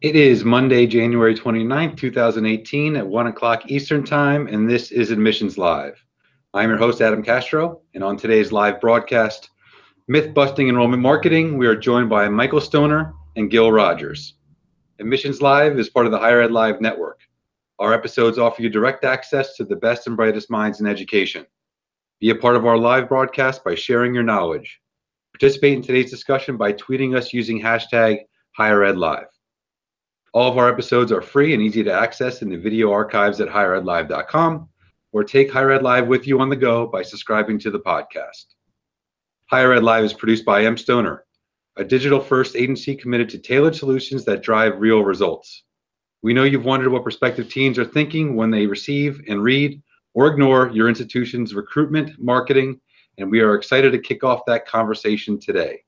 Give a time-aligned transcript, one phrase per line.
[0.00, 5.58] It is Monday, January 29th, 2018 at 1 o'clock Eastern Time, and this is Admissions
[5.58, 6.02] Live.
[6.54, 9.50] I'm your host, Adam Castro, and on today's live broadcast,
[10.08, 14.36] Myth Busting Enrollment Marketing, we are joined by Michael Stoner and Gil Rogers.
[15.00, 17.20] Admissions Live is part of the Higher Ed Live network.
[17.78, 21.44] Our episodes offer you direct access to the best and brightest minds in education.
[22.20, 24.80] Be a part of our live broadcast by sharing your knowledge.
[25.34, 28.20] Participate in today's discussion by tweeting us using hashtag
[28.56, 29.26] Higher Ed Live.
[30.32, 33.48] All of our episodes are free and easy to access in the video archives at
[33.48, 34.68] higheredlive.com
[35.10, 38.44] or take Higher Ed Live with you on the go by subscribing to the podcast.
[39.46, 40.76] Higher Ed Live is produced by M.
[40.76, 41.24] Stoner,
[41.76, 45.64] a digital first agency committed to tailored solutions that drive real results.
[46.22, 49.82] We know you've wondered what prospective teens are thinking when they receive and read
[50.14, 52.80] or ignore your institution's recruitment, marketing,
[53.18, 55.82] and we are excited to kick off that conversation today.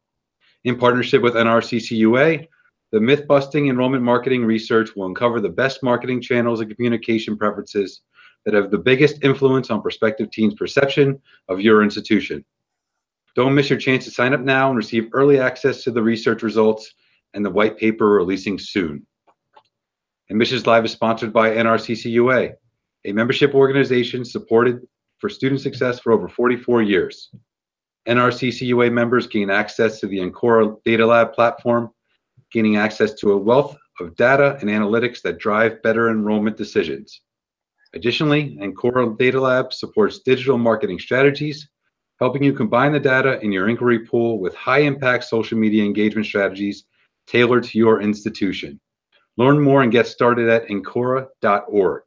[0.64, 2.48] In partnership with NRCCUA,
[2.92, 8.02] the myth busting enrollment marketing research will uncover the best marketing channels and communication preferences
[8.44, 12.44] that have the biggest influence on prospective teens' perception of your institution.
[13.34, 16.42] Don't miss your chance to sign up now and receive early access to the research
[16.42, 16.92] results
[17.32, 19.06] and the white paper releasing soon.
[20.28, 22.52] Admissions Live is sponsored by NRCCUA,
[23.06, 24.80] a membership organization supported
[25.18, 27.30] for student success for over 44 years.
[28.06, 31.90] NRCCUA members gain access to the Encoura Data Lab platform
[32.52, 37.20] gaining access to a wealth of data and analytics that drive better enrollment decisions.
[37.94, 41.68] Additionally, Encoura Data Lab supports digital marketing strategies,
[42.18, 46.26] helping you combine the data in your inquiry pool with high impact social media engagement
[46.26, 46.84] strategies
[47.26, 48.80] tailored to your institution.
[49.36, 52.02] Learn more and get started at encoura.org.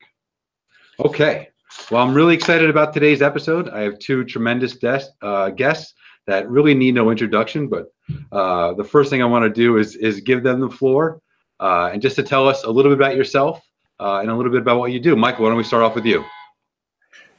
[0.99, 1.49] Okay,
[1.91, 3.69] well, I'm really excited about today's episode.
[3.69, 5.93] I have two tremendous des- uh, guests
[6.27, 7.93] that really need no introduction, but
[8.31, 11.21] uh, the first thing I want to do is is give them the floor
[11.59, 13.61] uh, and just to tell us a little bit about yourself
[13.99, 15.15] uh, and a little bit about what you do.
[15.15, 16.23] Michael, why don't we start off with you?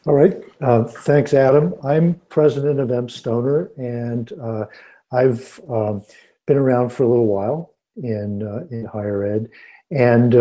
[0.06, 0.36] All right.
[0.60, 1.74] Uh, thanks, Adam.
[1.82, 4.66] I'm president of M Stoner, and uh,
[5.12, 6.04] I've um,
[6.46, 9.48] been around for a little while in in higher ed,
[9.90, 10.32] and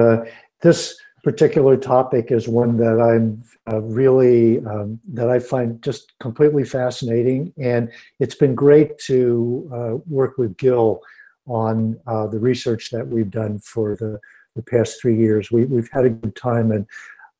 [0.61, 3.43] this particular topic is one that I'm
[3.73, 9.97] uh, really um, that I find just completely fascinating, and it's been great to uh,
[10.07, 11.01] work with Gil
[11.47, 14.19] on uh, the research that we've done for the,
[14.55, 15.51] the past three years.
[15.51, 16.85] We, we've had a good time, and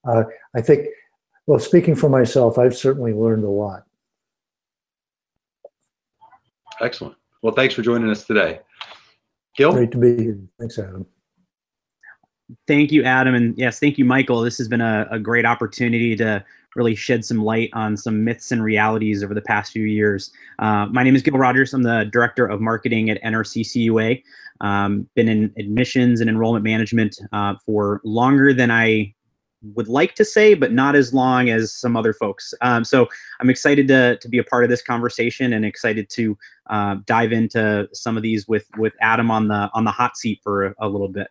[0.03, 0.23] uh,
[0.55, 0.87] I think,
[1.45, 3.83] well, speaking for myself, I've certainly learned a lot.
[6.81, 7.15] Excellent.
[7.43, 8.61] Well, thanks for joining us today.
[9.55, 9.73] Gil?
[9.73, 10.39] Great to be here.
[10.57, 11.05] Thanks, Adam.
[12.67, 13.33] Thank you, Adam.
[13.33, 14.41] And yes, thank you, Michael.
[14.41, 16.45] This has been a, a, great opportunity to
[16.75, 20.31] really shed some light on some myths and realities over the past few years.
[20.59, 21.73] Uh, my name is Gil Rogers.
[21.73, 24.21] I'm the Director of Marketing at NRCCUA.
[24.61, 29.13] Um, been in admissions and enrollment management uh, for longer than I
[29.73, 32.53] would like to say, but not as long as some other folks.
[32.61, 33.07] Um, so
[33.39, 36.37] I'm excited to, to be a part of this conversation and excited to
[36.69, 40.41] uh, dive into some of these with with Adam on the on the hot seat
[40.43, 41.27] for a, a little bit.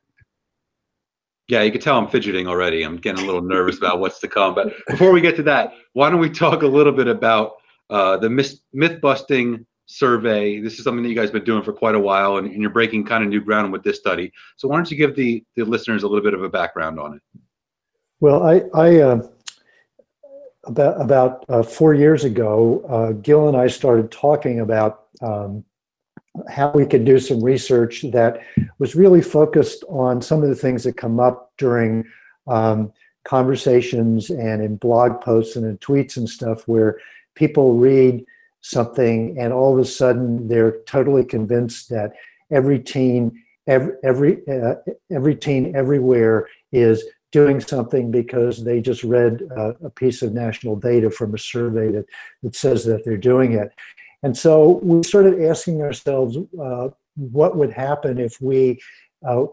[1.48, 2.82] Yeah, you can tell I'm fidgeting already.
[2.82, 4.54] I'm getting a little nervous about what's to come.
[4.54, 7.56] But before we get to that, why don't we talk a little bit about
[7.90, 10.60] uh, the myth, busting survey?
[10.60, 12.62] This is something that you guys have been doing for quite a while, and, and,
[12.62, 14.32] you're breaking kind of new ground with this study.
[14.56, 17.14] So why don't you give the, the listeners a little bit of a background on
[17.16, 17.22] it?
[18.20, 19.28] Well, I, I uh,
[20.64, 25.64] about about uh, four years ago, uh, Gil and I started talking about um,
[26.48, 28.42] how we could do some research that
[28.78, 32.04] was really focused on some of the things that come up during
[32.46, 32.92] um,
[33.24, 36.98] conversations and in blog posts and in tweets and stuff where
[37.34, 38.24] people read
[38.60, 42.12] something and all of a sudden they're totally convinced that
[42.50, 44.74] every teen every every, uh,
[45.10, 50.76] every teen everywhere is doing something because they just read uh, a piece of national
[50.76, 52.06] data from a survey that,
[52.42, 53.72] that says that they're doing it
[54.24, 58.80] and so we started asking ourselves uh, what would happen if we
[59.28, 59.44] uh,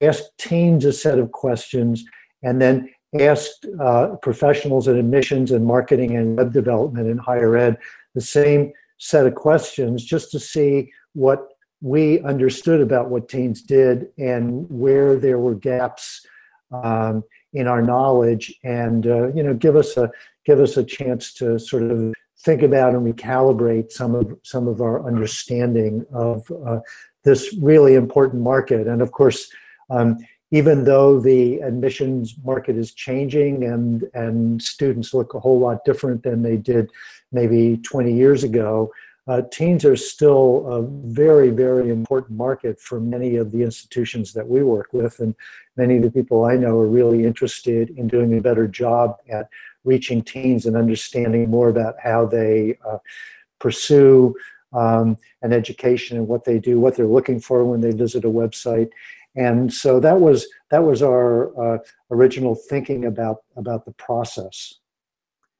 [0.00, 2.04] asked teens a set of questions
[2.42, 2.90] and then
[3.20, 7.78] asked uh, professionals in admissions and marketing and web development in higher ed
[8.14, 11.48] the same set of questions just to see what
[11.80, 16.26] we understood about what teens did and where there were gaps
[16.72, 17.22] um,
[17.52, 20.10] in our knowledge and uh, you know give us a
[20.44, 22.12] give us a chance to sort of
[22.44, 26.80] think about and recalibrate some of some of our understanding of uh,
[27.24, 28.86] this really important market.
[28.86, 29.50] And of course,
[29.90, 30.18] um,
[30.50, 36.22] even though the admissions market is changing and and students look a whole lot different
[36.22, 36.90] than they did
[37.30, 38.92] maybe 20 years ago,
[39.28, 44.46] uh, teens are still a very, very important market for many of the institutions that
[44.46, 45.20] we work with.
[45.20, 45.34] And
[45.76, 49.48] many of the people I know are really interested in doing a better job at
[49.84, 52.98] reaching teens and understanding more about how they uh,
[53.58, 54.34] pursue
[54.72, 58.28] um, an education and what they do, what they're looking for when they visit a
[58.28, 58.90] website.
[59.34, 61.78] And so that was that was our uh,
[62.10, 64.74] original thinking about about the process.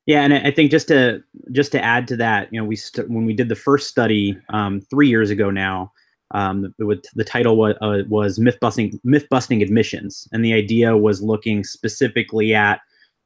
[0.07, 1.23] Yeah, and I think just to
[1.53, 4.37] just to add to that, you know, we st- when we did the first study
[4.51, 5.93] um, three years ago now,
[6.33, 10.97] um, the, the title was, uh, was myth busting myth busting admissions, and the idea
[10.97, 12.81] was looking specifically at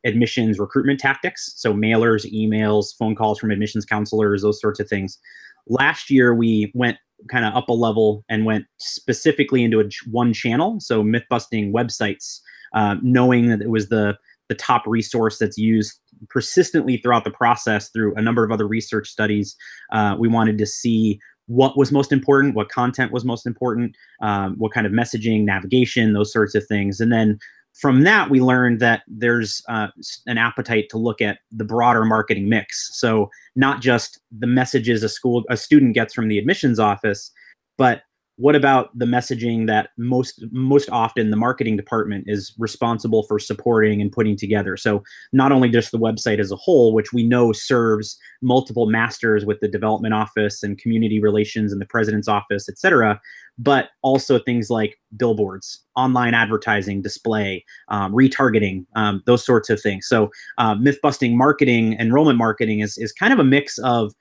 [0.06, 5.19] admissions recruitment tactics, so mailers, emails, phone calls from admissions counselors, those sorts of things.
[5.67, 6.97] Last year, we went
[7.29, 11.73] kind of up a level and went specifically into a, one channel, so myth busting
[11.73, 12.41] websites,
[12.75, 14.17] uh, knowing that it was the
[14.49, 15.99] the top resource that's used
[16.31, 19.56] persistently throughout the process through a number of other research studies.
[19.93, 24.55] Uh, we wanted to see what was most important, what content was most important, um,
[24.59, 27.00] what kind of messaging, navigation, those sorts of things.
[27.00, 27.38] And then
[27.78, 29.88] from that, we learned that there's uh,
[30.26, 32.88] an appetite to look at the broader marketing mix.
[32.99, 37.31] So not just the messages a school, a student gets from the admissions office,
[37.76, 38.02] but
[38.37, 44.00] what about the messaging that most most often the marketing department is responsible for supporting
[44.00, 44.77] and putting together?
[44.77, 45.03] So
[45.33, 49.61] not only just the website as a whole which we know serves multiple masters with
[49.61, 53.21] the development office and community relations and the president's office et cetera
[53.59, 60.06] but also things like billboards online advertising display um, retargeting um, those sorts of things.
[60.06, 64.12] So uh, myth busting marketing enrollment marketing is, is kind of a mix of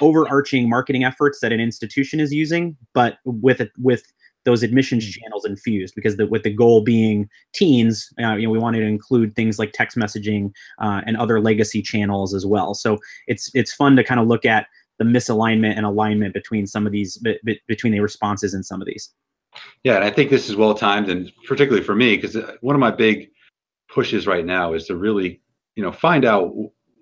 [0.00, 4.04] overarching marketing efforts that an institution is using, but with it with
[4.44, 5.12] those admissions mm.
[5.12, 8.86] channels infused because the, with the goal being teens uh, you know we wanted to
[8.86, 10.50] include things like text messaging
[10.80, 14.44] uh, and other legacy channels as well so it's it's fun to kind of look
[14.44, 14.66] at
[14.98, 18.80] the misalignment and alignment between some of these be, be, between the responses in some
[18.80, 19.10] of these
[19.82, 22.76] yeah and i think this is well timed and particularly for me because uh, one
[22.76, 23.28] of my big
[23.88, 25.40] pushes right now is to really
[25.76, 26.52] you know find out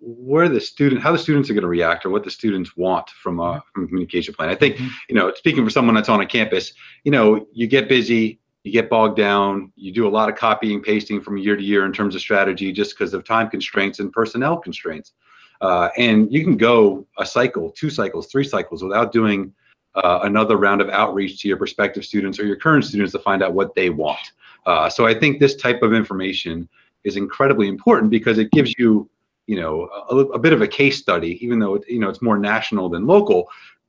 [0.05, 3.09] where the student how the students are going to react or what the students want
[3.11, 4.49] from a, from a communication plan.
[4.49, 4.89] I think mm-hmm.
[5.09, 6.73] you know speaking for someone that's on a campus
[7.05, 10.83] you know you get busy you get bogged down you do a lot of copying
[10.83, 14.13] pasting from year to year in terms of strategy just because of time constraints and
[14.13, 15.13] personnel constraints.
[15.61, 19.55] Uh, and you can go a cycle two cycles three cycles without doing
[19.95, 23.43] uh, another round of outreach to your prospective students or your current students to find
[23.43, 24.33] out what they want.
[24.67, 26.69] Uh, so i think this type of information
[27.05, 29.09] is incredibly important because it gives you
[29.53, 29.75] you know
[30.11, 32.89] a, a, bit of a case study even though it, you know it's more national
[32.89, 33.41] than local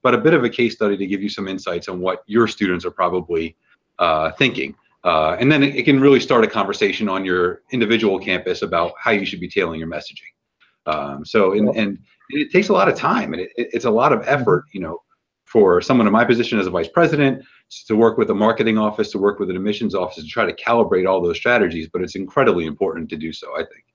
[0.03, 2.47] but a bit of a case study to give you some insights on what your
[2.47, 3.55] students are probably
[3.97, 4.75] uh, thinking.
[5.03, 9.11] Uh, and then it, can really start a conversation on your individual campus about how
[9.11, 10.31] you should be tailoring your messaging.
[10.85, 11.99] Um, so and, and
[12.29, 15.01] it takes a lot of time and it, it's a lot of effort you know
[15.45, 17.45] for someone in my position as a vice president
[17.87, 20.53] to work with a marketing office to work with an admissions office to try to
[20.53, 23.85] calibrate all those strategies but it's incredibly important to do so i think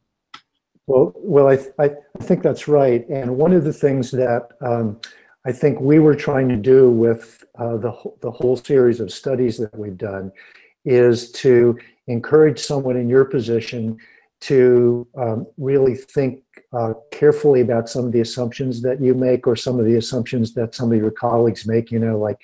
[0.89, 1.91] well, well, I, I,
[2.23, 3.07] think that's right.
[3.09, 4.99] And one of the things that um,
[5.47, 7.93] I think we were trying to do with uh, the,
[8.23, 10.33] the whole series of studies that we've done
[10.87, 13.99] is to encourage someone in your position
[14.41, 16.43] to um, really think
[16.73, 20.55] uh, carefully about some of the assumptions that you make or some of the assumptions
[20.55, 22.39] that some of your colleagues make, you know, like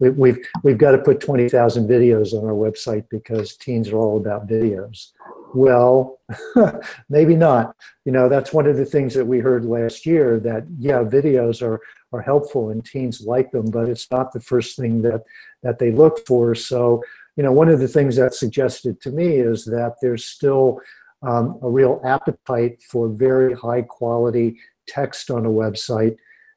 [0.00, 4.16] we, we've, we've got to put 20,000 videos on our website because teens are all
[4.16, 5.12] about videos.
[5.54, 6.18] Well,
[7.08, 7.76] maybe not.
[8.04, 11.62] You know, that's one of the things that we heard last year that, yeah, videos
[11.62, 11.80] are,
[12.12, 15.22] are helpful and teens like them, but it's not the first thing that,
[15.62, 16.56] that they look for.
[16.56, 17.02] So,
[17.36, 20.80] you know, one of the things that suggested to me is that there's still
[21.22, 24.58] um, a real appetite for very high quality
[24.88, 26.16] text on a website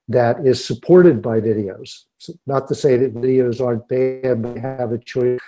[0.09, 2.05] that is supported by videos.
[2.17, 5.39] So not to say that videos aren't bad, but have a choice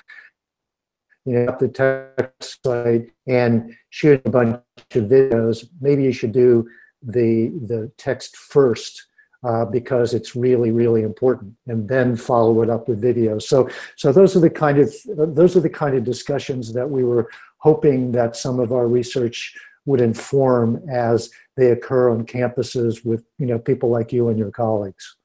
[1.29, 4.59] you know, up the text site and shoot a bunch
[4.95, 6.67] of videos, maybe you should do
[7.03, 9.05] the the text first
[9.47, 13.43] uh, because it's really really important, and then follow it up with videos.
[13.43, 14.91] So so those are the kind of
[15.35, 19.55] those are the kind of discussions that we were hoping that some of our research
[19.85, 24.51] would inform as they occur on campuses with you know people like you and your
[24.51, 25.15] colleagues.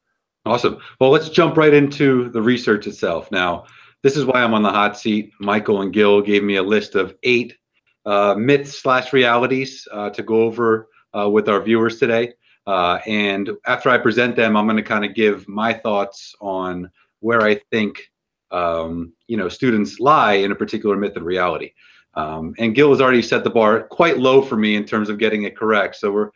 [0.45, 0.77] Awesome.
[1.01, 3.65] Well, let's jump right into the research itself now.
[4.05, 5.33] This is why I'm on the hot seat.
[5.41, 7.57] Michael and Gil gave me a list of eight
[8.05, 12.35] uh, myths slash realities uh, to go over uh, with our viewers today.
[12.67, 16.91] Uh, and after I present them, I'm going to kind of give my thoughts on
[17.21, 18.11] where I think
[18.51, 21.73] um, you know students lie in a particular myth and reality.
[22.13, 25.17] Um, and Gil has already set the bar quite low for me in terms of
[25.17, 25.97] getting it correct.
[25.97, 26.31] So we're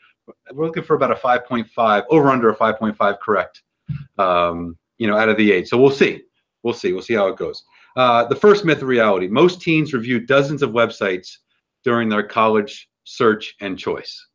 [0.55, 3.63] we're looking for about a 5.5 over under a 5.5 correct
[4.17, 5.69] um, you know, out of the eight.
[5.69, 6.23] So we'll see.
[6.69, 6.93] We'll see.
[6.93, 7.65] We'll see how it goes.
[7.97, 11.39] Uh, the first myth of reality: most teens review dozens of websites
[11.83, 14.27] during their college search and choice.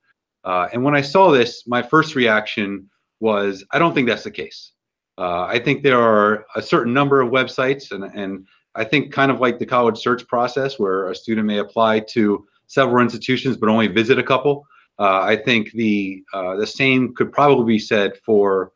[0.44, 4.32] Uh, and when I saw this, my first reaction was, I don't think that's the
[4.32, 4.72] case.
[5.20, 9.30] Uh, I think there are a certain number of websites, and, and I think kind
[9.30, 13.70] of like the college search process, where a student may apply to several institutions but
[13.70, 14.66] only visit a couple.
[14.98, 18.72] Uh, I think the uh, the same could probably be said for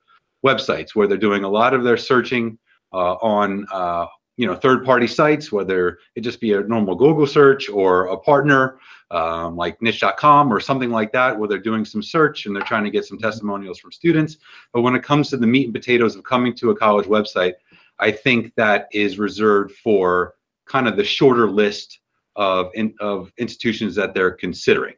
[0.46, 2.60] websites, where they're doing a lot of their searching
[2.94, 8.08] on uh, you know third-party sites, whether it just be a normal Google search or
[8.08, 8.80] a partner
[9.12, 12.84] um, like niche.com or something like that, where they're doing some search and they're trying
[12.84, 14.38] to get some testimonials from students.
[14.74, 17.54] But when it comes to the meat and potatoes of coming to a college website,
[18.00, 22.00] I think that is reserved for kind of the shorter list
[22.36, 24.96] of in, of institutions that they're considering.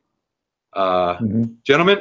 [0.73, 1.43] Uh, mm-hmm.
[1.63, 1.99] Gentlemen,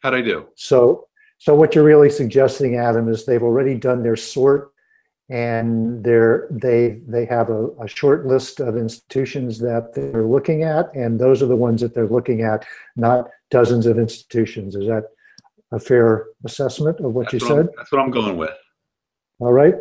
[0.00, 0.48] how'd I do?
[0.54, 4.72] So, so what you're really suggesting, Adam, is they've already done their sort
[5.30, 10.94] and they're they they have a, a, short list of institutions that they're looking at
[10.94, 12.64] and those are the ones that they're looking at
[12.96, 14.74] not dozens of institutions.
[14.74, 15.04] Is that
[15.70, 17.66] a fair assessment of what that's you what said?
[17.66, 18.56] I'm, that's what i'm going with.
[19.40, 19.74] All right.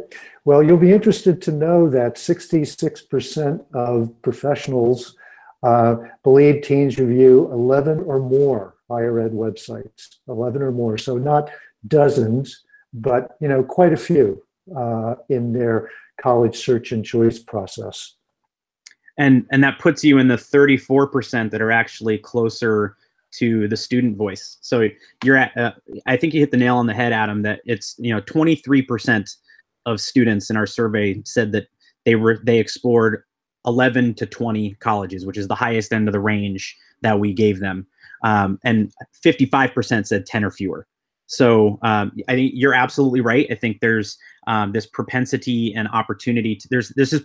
[0.44, 5.16] Well you'll be interested to know that 66% of professionals
[5.64, 10.98] uh, believe teens review 11 or more higher ed websites 11 or more.
[10.98, 11.50] So not
[11.88, 12.64] dozens
[12.94, 14.42] but you know quite a few
[14.76, 15.90] uh, in their
[16.22, 18.14] college search and choice process.
[19.18, 22.96] And and that puts you in the 34% that are actually closer
[23.32, 24.58] to the student voice.
[24.62, 24.88] So
[25.24, 25.74] you're at, uh,
[26.06, 27.42] I think you hit the nail on the head, Adam.
[27.42, 29.36] That it's you know 23%
[29.86, 31.68] of students in our survey said that
[32.06, 33.24] they were they explored
[33.66, 37.60] 11 to 20 colleges, which is the highest end of the range that we gave
[37.60, 37.86] them,
[38.24, 38.92] um, and
[39.24, 40.88] 55% said 10 or fewer.
[41.28, 43.46] So um, I think you're absolutely right.
[43.52, 46.56] I think there's um, this propensity and opportunity.
[46.56, 47.22] To, there's there's this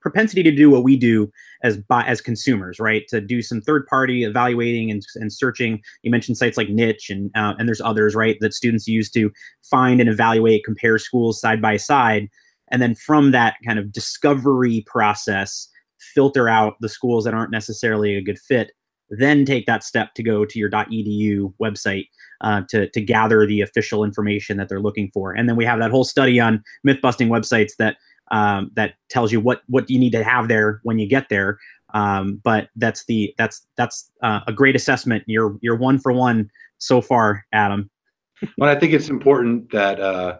[0.00, 1.30] propensity to do what we do
[1.62, 3.06] as as consumers, right?
[3.08, 5.82] To do some third party evaluating and, and searching.
[6.02, 8.38] You mentioned sites like Niche and uh, and there's others, right?
[8.40, 9.30] That students use to
[9.62, 12.28] find and evaluate, compare schools side by side,
[12.68, 15.68] and then from that kind of discovery process,
[15.98, 18.70] filter out the schools that aren't necessarily a good fit.
[19.10, 22.08] Then take that step to go to your .edu website
[22.40, 25.32] uh, to to gather the official information that they're looking for.
[25.32, 27.96] And then we have that whole study on myth busting websites that
[28.30, 31.58] um, that tells you what what you need to have there when you get there.
[31.92, 35.24] Um, but that's the that's that's uh, a great assessment.
[35.26, 37.90] You're you're one for one so far, Adam.
[38.58, 40.38] Well, I think it's important that uh,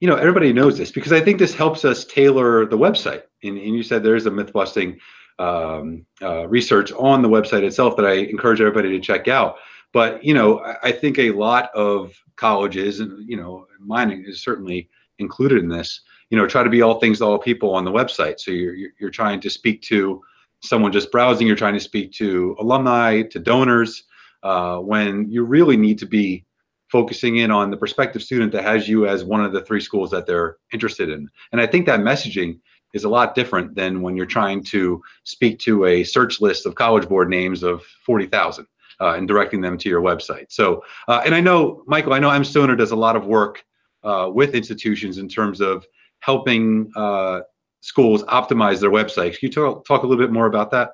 [0.00, 3.22] you know everybody knows this because I think this helps us tailor the website.
[3.42, 4.98] And, and you said there's a myth busting
[5.38, 9.56] um, uh, research on the website itself that I encourage everybody to check out.
[9.92, 14.42] But you know, I, I think a lot of colleges, and you know, mine is
[14.42, 16.00] certainly included in this.
[16.30, 18.38] You know, try to be all things to all people on the website.
[18.38, 20.22] So you're you're trying to speak to
[20.60, 21.46] someone just browsing.
[21.46, 24.04] You're trying to speak to alumni, to donors.
[24.44, 26.44] Uh, when you really need to be
[26.90, 30.10] focusing in on the prospective student that has you as one of the three schools
[30.10, 31.28] that they're interested in.
[31.52, 32.60] And I think that messaging
[32.98, 36.74] is a lot different than when you're trying to speak to a search list of
[36.74, 38.66] college board names of 40,000
[39.00, 40.46] uh, and directing them to your website.
[40.50, 43.64] So, uh, and I know, Michael, I know M Stoner does a lot of work
[44.02, 45.86] uh, with institutions in terms of
[46.20, 47.40] helping uh,
[47.80, 49.38] schools optimize their websites.
[49.38, 50.90] Can you talk, talk a little bit more about that?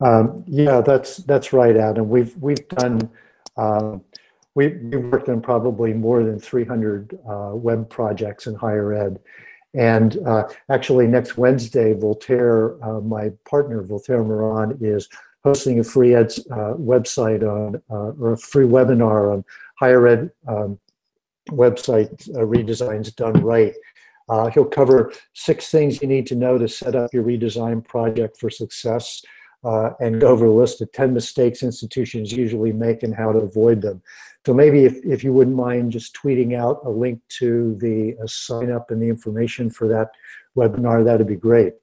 [0.00, 2.08] Um, yeah, that's that's right, Adam.
[2.08, 3.10] We've we've done
[3.58, 4.02] um,
[4.54, 9.20] we we've worked on probably more than 300 uh, web projects in higher ed,
[9.74, 15.08] and uh, actually next Wednesday, Voltaire, uh, my partner Voltaire Miran, is
[15.44, 19.44] hosting a free ed uh, website on, uh, or a free webinar on
[19.78, 20.78] higher ed um,
[21.50, 23.74] website uh, redesigns done right.
[24.28, 28.38] Uh, he'll cover six things you need to know to set up your redesign project
[28.38, 29.22] for success
[29.64, 33.40] uh, and go over a list of 10 mistakes institutions usually make and how to
[33.40, 34.00] avoid them.
[34.46, 38.26] So maybe if, if you wouldn't mind just tweeting out a link to the uh,
[38.26, 40.10] sign up and the information for that
[40.56, 41.74] webinar, that'd be great.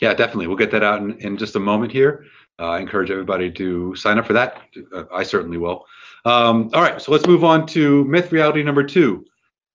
[0.00, 0.46] Yeah, definitely.
[0.46, 2.24] We'll get that out in, in just a moment here.
[2.58, 4.62] Uh, I encourage everybody to sign up for that.
[4.92, 5.86] Uh, I certainly will.
[6.24, 9.24] Um, all right, so let's move on to myth reality number two.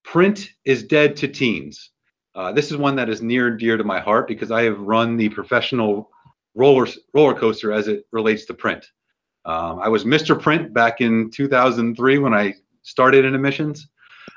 [0.04, 1.92] Print is dead to teens.
[2.36, 4.80] Uh, this is one that is near and dear to my heart because I have
[4.80, 6.10] run the professional
[6.56, 8.86] roller roller coaster as it relates to print.
[9.46, 10.40] Um, I was Mr.
[10.40, 13.88] Print back in 2003 when I started in admissions,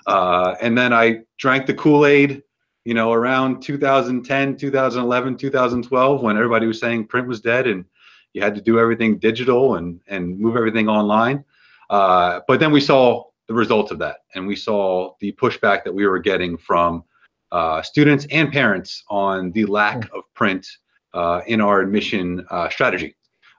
[0.06, 2.42] uh, and then I drank the Kool Aid
[2.86, 7.84] you know, around 2010, 2011, 2012, when everybody was saying print was dead and
[8.32, 11.44] you had to do everything digital and and move everything online.
[11.90, 15.92] Uh, but then we saw the results of that, and we saw the pushback that
[15.92, 17.02] we were getting from
[17.50, 20.64] uh, students and parents on the lack of print
[21.12, 23.16] uh, in our admission uh, strategy.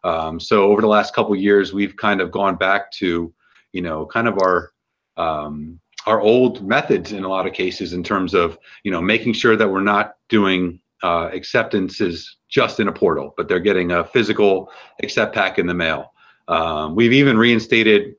[0.07, 3.33] Um, so over the last couple years, we've kind of gone back to,
[3.73, 4.71] you know, kind of our
[5.17, 9.33] um, our old methods in a lot of cases in terms of, you know, making
[9.33, 14.05] sure that we're not doing uh, acceptances just in a portal, but they're getting a
[14.05, 14.71] physical
[15.03, 16.13] accept pack in the mail.
[16.47, 18.15] Um, we've even reinstated.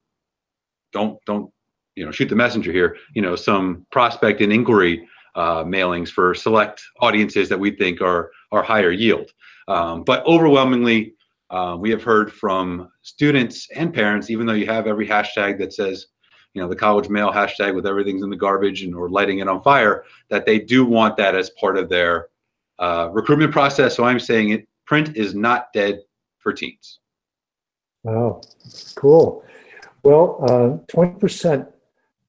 [0.92, 1.50] Don't don't
[1.97, 2.97] you know shoot the messenger here.
[3.14, 8.30] You know some prospect and inquiry uh, mailings for select audiences that we think are
[8.52, 9.30] are higher yield.
[9.68, 11.14] Um, but overwhelmingly,
[11.50, 15.73] uh, we have heard from students and parents, even though you have every hashtag that
[15.73, 16.07] says,
[16.55, 19.49] you know, the college mail hashtag with everything's in the garbage and or lighting it
[19.49, 22.28] on fire, that they do want that as part of their
[22.78, 23.97] uh, recruitment process.
[23.97, 26.00] So I'm saying it, print is not dead
[26.38, 27.00] for teens.
[28.05, 28.40] Wow,
[28.95, 29.45] cool.
[30.02, 31.67] Well, uh, 20%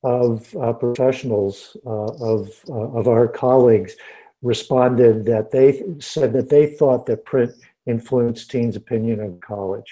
[0.03, 3.95] of uh, professionals uh, of, of our colleagues
[4.41, 7.53] responded that they said that they thought that print
[7.89, 9.91] influenced teens' opinion of college.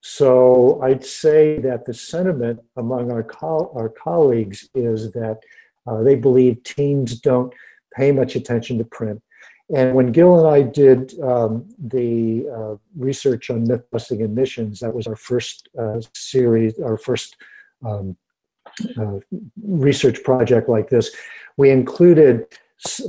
[0.00, 5.38] So I'd say that the sentiment among our, co- our colleagues is that
[5.86, 7.52] uh, they believe teens don't
[7.98, 9.20] pay much attention to print.
[9.74, 14.94] And when Gil and I did um, the uh, research on myth busting admissions, that
[14.94, 17.36] was our first uh, series, our first
[17.84, 18.16] um,
[18.98, 19.18] uh,
[19.62, 21.10] research project like this,
[21.56, 22.46] we included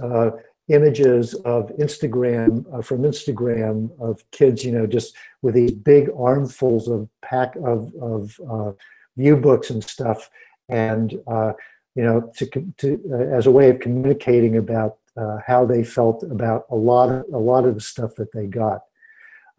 [0.04, 0.32] uh,
[0.72, 6.88] images of Instagram uh, from Instagram of kids, you know, just with these big armfuls
[6.88, 8.72] of pack of of uh,
[9.18, 10.30] view books and stuff,
[10.70, 11.54] and uh,
[11.96, 12.46] you know, to,
[12.78, 17.10] to uh, as a way of communicating about uh, how they felt about a lot
[17.10, 18.82] of a lot of the stuff that they got.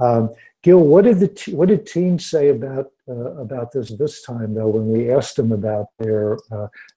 [0.00, 0.30] Um,
[0.62, 4.68] Gil, what did the what did teens say about uh, about this this time though
[4.68, 6.38] when we asked them about their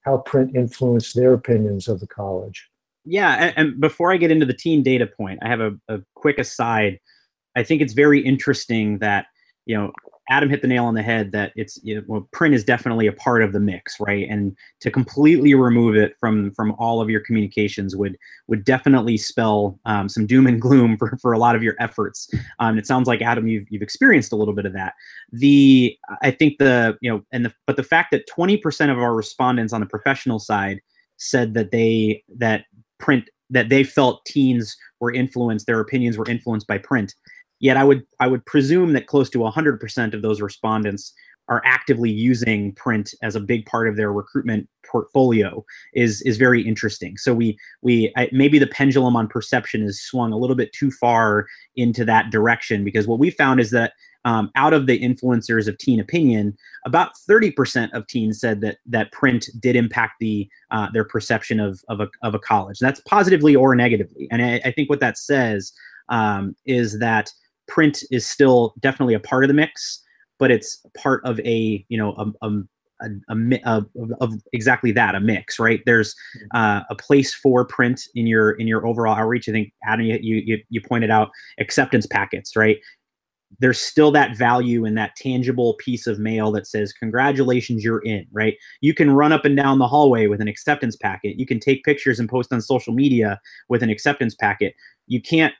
[0.01, 2.69] how print influenced their opinions of the college?
[3.05, 5.99] Yeah, and, and, before I get into the team data point, I have a, a
[6.15, 6.99] quick aside.
[7.55, 9.27] I think it's very interesting that
[9.65, 9.91] you know
[10.29, 13.05] Adam hit the nail on the head that it's you know, well, print is definitely
[13.05, 14.27] a part of the mix, right?
[14.27, 19.79] And to completely remove it from from all of your communications would would definitely spell
[19.85, 22.27] um, some doom and gloom for, for a lot of your efforts.
[22.59, 24.95] Um, it sounds like Adam, you've you've experienced a little bit of that.
[25.31, 29.13] The I think the you know and the but the fact that 20% of our
[29.13, 30.81] respondents on the professional side
[31.17, 32.65] said that they that
[32.99, 37.13] print that they felt teens were influenced their opinions were influenced by print.
[37.59, 41.13] Yet i would i would presume that close to 100% of those respondents
[41.47, 46.61] are actively using print as a big part of their recruitment portfolio is is very
[46.61, 47.17] interesting.
[47.17, 50.91] So we we I, maybe the pendulum on perception is swung a little bit too
[50.91, 53.93] far into that direction because what we found is that
[54.25, 59.11] um, out of the influencers of teen opinion, about 30% of teens said that that
[59.11, 62.79] print did impact the uh, their perception of of a, of a college.
[62.79, 65.71] That's positively or negatively, and I, I think what that says
[66.09, 67.31] um, is that
[67.67, 70.03] print is still definitely a part of the mix,
[70.39, 72.61] but it's part of a you know a, a
[73.01, 73.85] a, a, a,
[74.21, 75.81] of exactly that a mix right?
[75.85, 76.15] There's
[76.53, 79.47] uh, a place for print in your in your overall outreach.
[79.49, 82.77] I think adam you, you you pointed out acceptance packets right
[83.59, 88.25] there's still that value in that tangible piece of mail that says congratulations you're in
[88.31, 88.55] right?
[88.81, 91.39] You can run up and down the hallway with an acceptance packet.
[91.39, 94.75] You can take pictures and post on social media with an acceptance packet.
[95.07, 95.53] You can't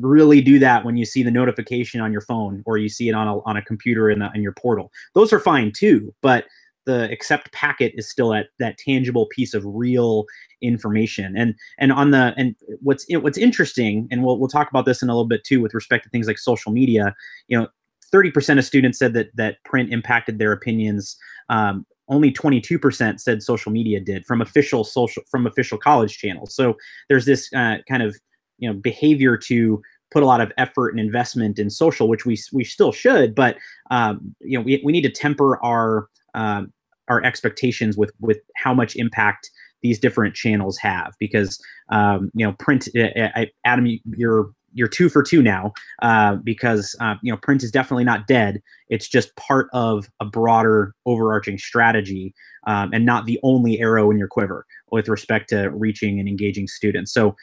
[0.00, 3.14] really do that when you see the notification on your phone or you see it
[3.14, 4.92] on a, on a computer in, in your portal.
[5.14, 6.44] Those are fine too but
[6.86, 10.24] the accept packet is still that that tangible piece of real
[10.62, 11.36] information.
[11.36, 15.02] And and on the and what's it, what's interesting and we'll, we'll talk about this
[15.02, 17.14] in a little bit too with respect to things like social media
[17.48, 17.68] you know
[18.12, 21.16] 30% of students said that that print impacted their opinions.
[21.48, 26.54] Um, only 22% said social media did from official social from official college channels.
[26.54, 26.76] So
[27.08, 28.16] there's this uh, kind of
[28.58, 32.36] you know behavior to put a lot of effort and investment in social which we
[32.52, 33.56] we still should but
[33.90, 36.72] um, you know we, we need to temper our um,
[37.08, 39.50] our expectations with with how much impact
[39.82, 45.22] these different channels have because um, you know print I, adam you're you're two for
[45.22, 48.60] two now uh, because uh, you know print is definitely not dead.
[48.88, 52.34] It's just part of a broader overarching strategy
[52.66, 56.66] um, and not the only arrow in your quiver with respect to reaching and engaging
[56.66, 57.12] students.
[57.12, 57.34] So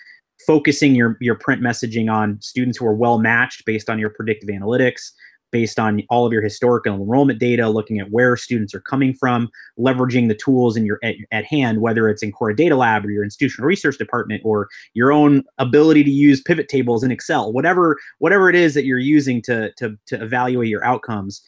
[0.45, 4.49] focusing your your print messaging on students who are well matched based on your predictive
[4.49, 5.11] analytics
[5.51, 9.49] based on all of your historical enrollment data, looking at where students are coming from,
[9.79, 13.23] leveraging the tools in your at, at, hand, whether it's Encoura Data Lab or your
[13.23, 18.49] institutional research department or your own ability to use pivot tables in Excel, whatever whatever
[18.49, 21.41] it is that you're using to to to evaluate your outcomes.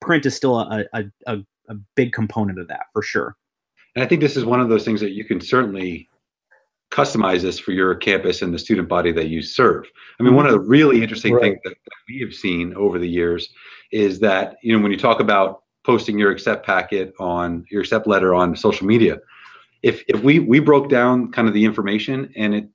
[0.00, 3.36] Print is still a, a, a a big component of that for sure.
[3.94, 6.07] And I think this is one of those things that you can certainly
[6.90, 9.84] customize this for your campus and the student body that you serve.
[10.18, 11.42] I mean, one of the really interesting Right.
[11.42, 13.48] things that, that we have seen over the years
[13.92, 18.06] is that, you know, when you talk about posting your accept packet on your accept
[18.06, 19.18] letter on social media,
[19.82, 22.68] if if we we broke down kind of the information and it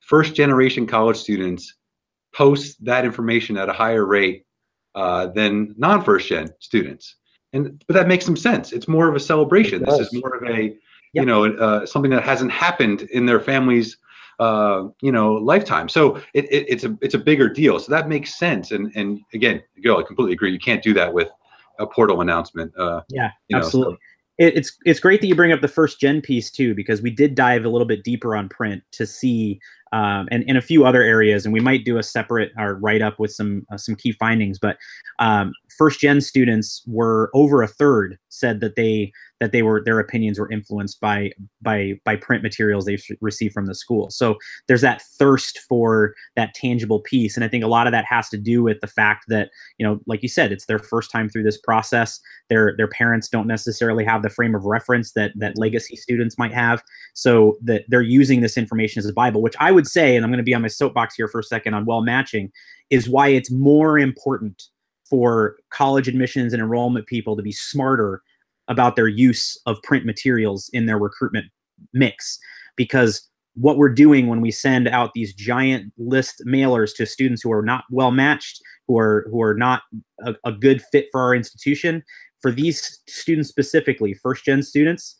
[0.00, 1.74] first generation college students
[2.34, 4.44] post that information at a higher rate
[4.94, 7.16] uh, than non first gen students.
[7.52, 8.72] And but that makes some sense.
[8.72, 9.82] It's more of a celebration.
[9.84, 10.76] This is more of a
[11.14, 13.96] you know uh, something that hasn't happened in their families
[14.40, 15.88] uh, you know lifetime.
[15.88, 17.78] So it, it, it's a it's a bigger deal.
[17.78, 18.70] So that makes sense.
[18.70, 20.52] And and again, Gil, I completely agree.
[20.52, 21.28] You can't do that with
[21.78, 22.72] a portal announcement.
[22.76, 23.98] Uh, Yeah, you know, so- absolutely.
[24.36, 27.10] It, it's it's great that you bring up the first gen piece too, because we
[27.10, 29.60] did dive a little bit deeper on print to see
[29.92, 33.00] um, and and a few other areas, and we might do a separate or write
[33.00, 34.58] up with some uh, some key findings.
[34.58, 34.76] But
[35.20, 39.12] um, first gen students were over a third said that they
[39.44, 41.30] that they were their opinions were influenced by
[41.60, 44.10] by by print materials they've received from the school.
[44.10, 48.06] So there's that thirst for that tangible piece, and I think a lot of that
[48.06, 51.10] has to do with the fact that you know, like you said, it's their first
[51.10, 55.32] time through this process their their parents don't necessarily have the frame of reference that
[55.36, 56.82] that legacy students might have
[57.14, 60.30] so that they're using this information as a bible which i would say and i'm
[60.30, 62.50] going to be on my soapbox here for a second on well matching
[62.90, 64.64] is why it's more important
[65.08, 68.22] for college admissions and enrollment people to be smarter
[68.68, 71.46] about their use of print materials in their recruitment
[71.92, 72.38] mix
[72.76, 77.52] because what we're doing when we send out these giant list mailers to students who
[77.52, 79.82] are not well matched who are who are not
[80.24, 82.02] a, a good fit for our institution
[82.40, 85.16] for these students specifically first gen students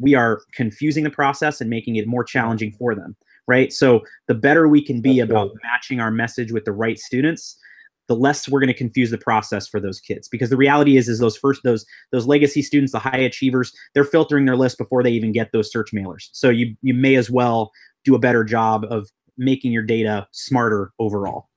[0.00, 4.34] we are confusing the process and making it more challenging for them right so the
[4.34, 5.56] better we can be That's about right.
[5.64, 7.58] matching our message with the right students
[8.08, 10.28] the less we're going to confuse the process for those kids.
[10.28, 14.04] Because the reality is is those first those those legacy students the high achievers they're
[14.04, 16.28] filtering their list before they even get those search mailers.
[16.32, 17.72] So you you may as well
[18.04, 21.48] do a better job of making your data smarter overall.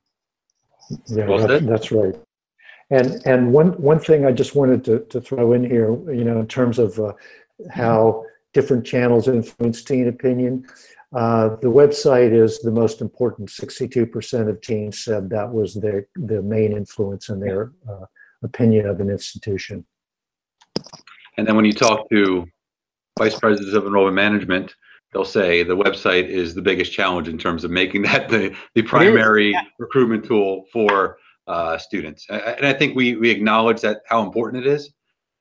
[1.06, 2.14] Yeah, Well that- that's right.
[2.90, 6.40] And and one one thing I just wanted to, to throw in here, you know,
[6.40, 7.12] in terms of uh,
[7.70, 10.64] how different channels influence teen opinion,
[11.14, 13.50] uh, the website is the most important.
[13.50, 18.06] Sixty-two percent of teens said that was their the main influence in their uh,
[18.42, 19.84] opinion of an institution.
[21.36, 22.46] And then when you talk to
[23.18, 24.74] vice presidents of enrollment management,
[25.12, 28.82] they'll say the website is the biggest challenge in terms of making that the, the
[28.82, 29.62] primary yeah.
[29.78, 32.26] recruitment tool for uh, students.
[32.28, 34.92] And I think we, we acknowledge that how important it is,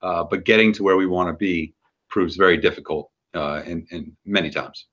[0.01, 1.73] uh, but getting to where we want to be
[2.09, 4.87] proves very difficult uh, in, in many times.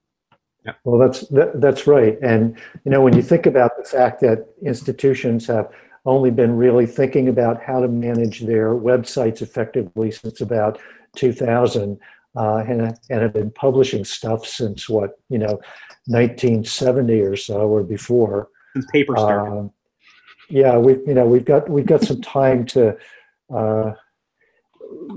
[0.84, 2.18] Well, that's that, that's right.
[2.22, 5.70] And you know, when you think about the fact that institutions have
[6.06, 10.78] only been really thinking about how to manage their websites effectively since about
[11.16, 11.98] 2000,
[12.36, 15.60] uh, and and have been publishing stuff since what you know,
[16.06, 18.48] 1970 or so or before.
[18.74, 19.70] since paper started Um,
[20.50, 22.96] yeah, we you know we've got we've got some time to
[23.54, 23.92] uh,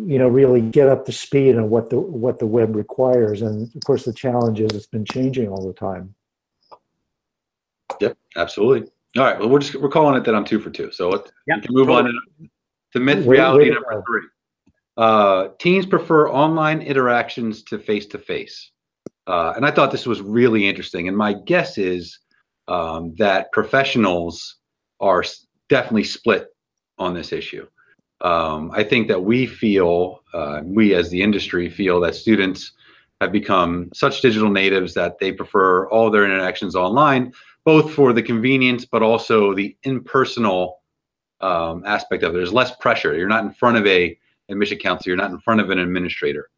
[0.07, 3.73] you know really get up to speed on what the what the web requires, and
[3.75, 6.13] of course the challenge is it's been changing all the time.
[7.99, 8.89] Yep, absolutely.
[9.17, 10.91] All right, well, we're just we're calling it that I'm two for two.
[10.91, 12.13] So let's Yep, we can move on
[12.93, 14.21] to myth Way- reality way to number three.
[14.97, 18.71] Uh, teens prefer online interactions to face to face,
[19.27, 21.07] and I thought this was really interesting.
[21.07, 22.19] And my guess is
[22.67, 24.57] um, that professionals
[24.99, 25.23] are
[25.69, 26.47] definitely split
[26.97, 27.67] on this issue.
[28.21, 32.71] Um, I think that we feel, uh, we as the industry feel that students
[33.21, 38.21] have become such digital natives that they prefer all their interactions online, both for the
[38.21, 40.81] convenience but also the impersonal
[41.41, 42.37] um, aspect of it.
[42.37, 43.15] There's less pressure.
[43.15, 44.17] You're not in front of a
[44.49, 45.11] admission counselor.
[45.11, 46.49] You're not in front of an administrator.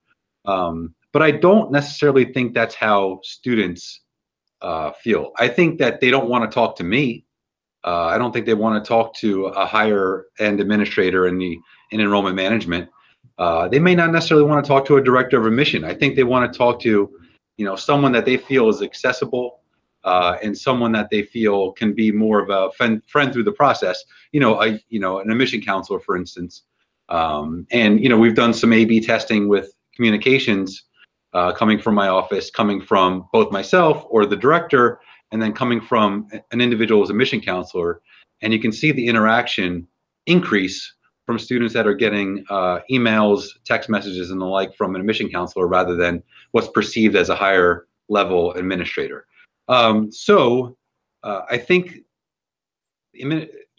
[0.45, 4.01] Um, but I don't necessarily think that's how students
[4.61, 5.31] uh, feel.
[5.37, 7.25] I think that they don't want to talk to me.
[7.85, 11.57] Uh, I don't think they want to talk to a higher end administrator in the
[11.91, 12.89] in enrollment management.
[13.37, 15.85] Uh, they may not necessarily want to talk to a director of admission.
[15.85, 17.09] I think they want to talk to,
[17.57, 19.61] you know, someone that they feel is accessible
[20.03, 23.51] uh, and someone that they feel can be more of a friend, friend through the
[23.51, 24.03] process.
[24.31, 26.63] You know, a you know an admission counselor, for instance.
[27.07, 30.83] Um, and you know, we've done some A/B testing with communications
[31.33, 34.99] uh, coming from my office, coming from both myself or the director,
[35.31, 38.01] and then coming from an individual as a mission counselor.
[38.41, 39.87] And you can see the interaction
[40.25, 40.93] increase
[41.25, 45.29] from students that are getting uh, emails, text messages, and the like from an admission
[45.29, 49.27] counselor rather than what's perceived as a higher level administrator.
[49.67, 50.75] Um, so
[51.23, 51.99] uh, I think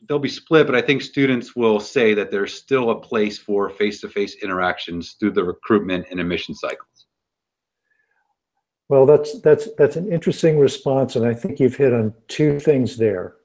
[0.09, 3.71] they'll be split, but I think students will say that there's still a place for
[3.71, 6.89] face-to-face interactions through the recruitment and admission cycles.
[8.90, 12.96] Well, that's that's that's an interesting response, and I think you've hit on two things
[12.96, 13.37] there.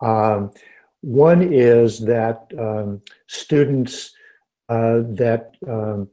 [0.00, 0.52] Um,
[1.00, 4.12] one is that um, students
[4.68, 6.08] uh, that um,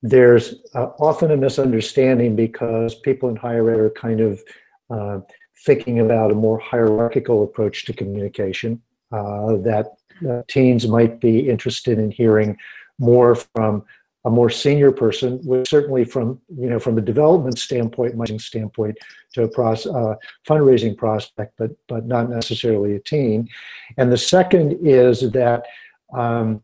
[0.00, 4.42] there's uh, often a misunderstanding because people in higher ed are kind of
[4.88, 5.20] uh,
[5.66, 8.80] thinking about a more hierarchical approach to communication,
[9.12, 12.56] uh, that uh, teens might be interested in hearing
[12.98, 13.84] more from
[14.26, 18.98] a more senior person, which certainly from you know from a development standpoint, marketing standpoint,
[19.32, 23.48] to a pros, uh, fundraising prospect, but but not necessarily a teen.
[23.96, 25.64] And the second is that
[26.12, 26.60] um,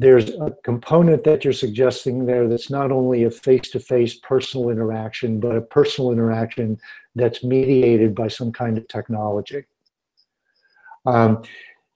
[0.00, 5.56] there's a component that you're suggesting there that's not only a face-to-face personal interaction, but
[5.56, 6.78] a personal interaction
[7.14, 9.64] that's mediated by some kind of technology.
[11.06, 11.42] Um,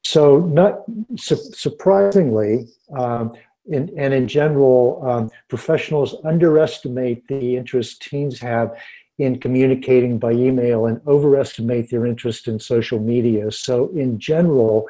[0.03, 0.85] so, not
[1.17, 3.35] su surprisingly, um,
[3.71, 8.77] in, and in general, um, professionals underestimate the interest teens have
[9.19, 13.51] in communicating by email and overestimate their interest in social media.
[13.53, 14.89] So, in general,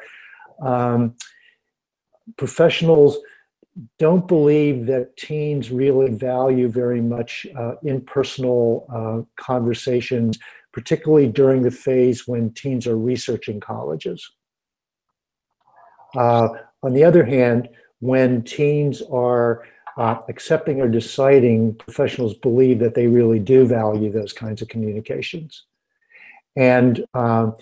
[0.61, 1.15] um,
[2.37, 3.17] professionals
[3.99, 10.39] don't believe that teens really value very much uh, impersonal uh, conversations,
[10.73, 14.29] particularly during the phase when teens are researching colleges.
[16.15, 16.49] Uh,
[16.83, 17.69] on the other hand,
[18.01, 19.63] when teens are
[19.97, 25.65] uh, accepting or deciding, professionals believe that they really do value those kinds of communications.
[26.55, 27.55] And um,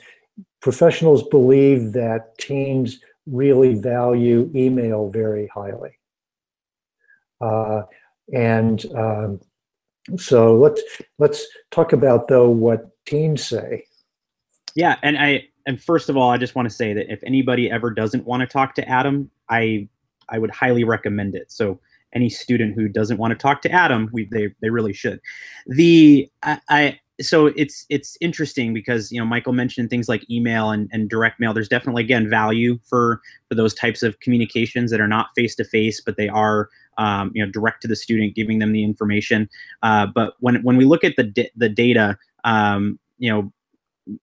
[0.61, 5.99] professionals believe that teens really value email very highly.
[7.41, 7.83] Uh,
[8.33, 9.39] and um,
[10.17, 10.81] so let's
[11.19, 13.85] let's talk about though what teens say.
[14.75, 17.69] Yeah, and I and first of all, I just want to say that if anybody
[17.69, 19.87] ever doesn't want to talk to Adam, I
[20.31, 21.51] I would highly recommend it.
[21.51, 21.79] So
[22.13, 25.19] any student who doesn't want to talk to Adam, we they they really should.
[25.67, 30.71] The I, I so it's it's interesting because you know Michael mentioned things like email
[30.71, 31.53] and, and direct mail.
[31.53, 35.63] There's definitely again value for for those types of communications that are not face to
[35.63, 39.49] face, but they are um, you know direct to the student, giving them the information.
[39.83, 43.51] Uh, but when when we look at the the data, um, you know,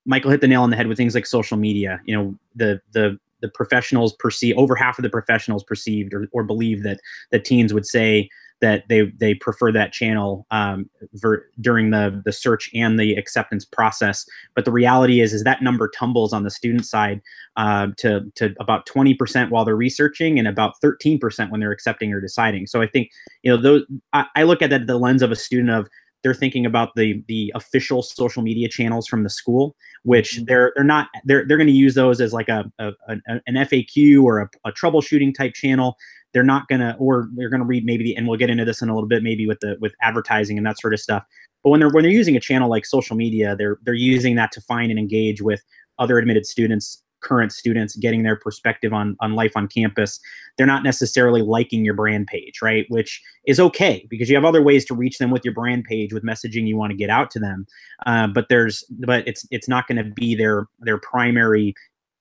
[0.07, 2.01] Michael hit the nail on the head with things like social media.
[2.07, 6.43] You know, the the the professionals perceive over half of the professionals perceived or, or
[6.43, 8.29] believe that that teens would say
[8.61, 13.65] that they they prefer that channel um, ver- during the the search and the acceptance
[13.65, 14.25] process.
[14.55, 17.21] But the reality is is that number tumbles on the student side
[17.57, 22.21] uh, to to about 20% while they're researching and about 13% when they're accepting or
[22.21, 22.67] deciding.
[22.67, 23.11] So I think
[23.43, 23.83] you know those
[24.13, 25.89] I, I look at that the lens of a student of
[26.27, 30.47] they're thinking about the the official social media channels from the school, which mm-hmm.
[30.47, 33.55] they're they're not they're they're going to use those as like a, a, a an
[33.55, 35.97] FAQ or a, a troubleshooting type channel
[36.35, 38.89] they're not gonna or they're gonna read maybe the and we'll get into this in
[38.89, 41.23] a little bit maybe with the with advertising and that sort of stuff
[41.63, 44.51] but when they're when they're using a channel like social media they're they're using that
[44.51, 45.63] to find and engage with
[46.01, 50.21] other admitted students current students getting their perspective on on life on campus
[50.57, 52.87] they're not necessarily liking your brand page right?
[52.89, 56.13] Which is okay because you have other ways to reach them with your brand page
[56.13, 57.67] with messaging you want to get out to them.
[58.07, 61.75] Uh, but there's but it's it's not going to be their their primary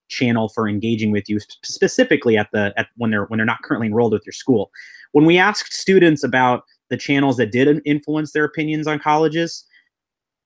[0.07, 3.87] channel for engaging with you specifically at the at when they're when they're not currently
[3.87, 4.69] enrolled with your school.
[5.13, 9.65] When we asked students about the channels that did influence their opinions on colleges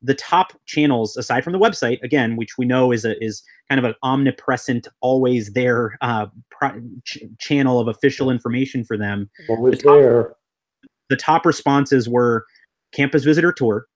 [0.01, 3.79] the top channels aside from the website again which we know is a is kind
[3.79, 6.25] of an omnipresent always there uh,
[7.05, 10.35] ch channel of official information for them always the top, there
[11.09, 12.45] the top responses were
[12.93, 13.88] campus visitor tour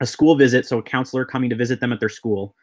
[0.00, 2.54] a school visit so a counselor coming to visit them at their school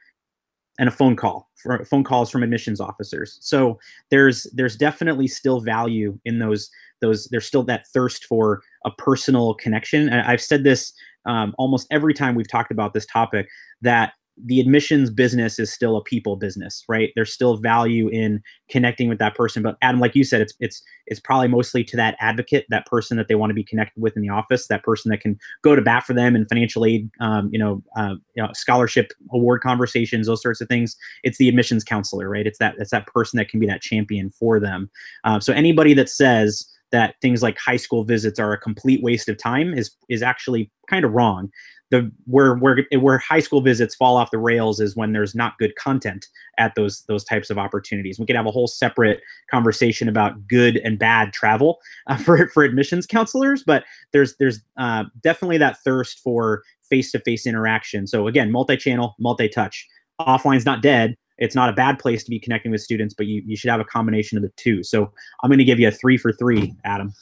[0.80, 3.38] and a phone call for phone calls from admissions officers.
[3.42, 6.70] So there's there's definitely still value in those
[7.02, 10.10] those there's still that thirst for a personal connection.
[10.10, 10.94] And I've said this
[11.26, 13.48] um, almost every time we've talked about this topic
[13.82, 14.14] that
[14.46, 17.12] the admissions business is still a people business, right?
[17.16, 19.62] There's still value in connecting with that person.
[19.62, 23.18] But Adam, like you said, it's it's it's probably mostly to that advocate, that person
[23.18, 25.76] that they want to be connected with in the office, that person that can go
[25.76, 29.62] to bat for them in financial aid, um, you know, uh, you know, scholarship award
[29.62, 30.96] conversations, those sorts of things.
[31.24, 32.48] It's the admissions counselor, right?
[32.48, 34.90] It's that it's that person that can be that champion for them.
[35.26, 39.28] Um, so anybody that says that things like high school visits are a complete waste
[39.28, 41.50] of time is is actually kind of wrong
[41.94, 45.60] the where where where high school visits fall off the rails is when there's not
[45.60, 46.26] good content
[46.58, 48.18] at those those types of opportunities.
[48.18, 51.78] We could have a whole separate conversation about good and bad travel
[52.08, 57.20] uh, for for admissions counselors, but there's there's uh, definitely that thirst for face to
[57.20, 58.08] face interaction.
[58.08, 59.88] So again, multi channel, multi touch.
[60.20, 63.44] Offline's not dead it's not a bad place to be connecting with students, but you,
[63.46, 64.82] you should have a combination of the two.
[64.82, 67.14] So I'm going to give you a three for three, Adam.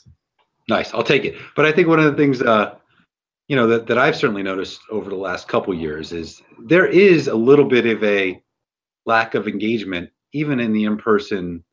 [0.69, 1.35] Nice, I'll take it.
[1.55, 2.75] But I think one of the things, uh,
[3.47, 7.27] you know, that, that I've certainly noticed over the last couple years is there is
[7.27, 8.41] a little bit of a
[9.07, 11.63] lack of engagement, even in the in-person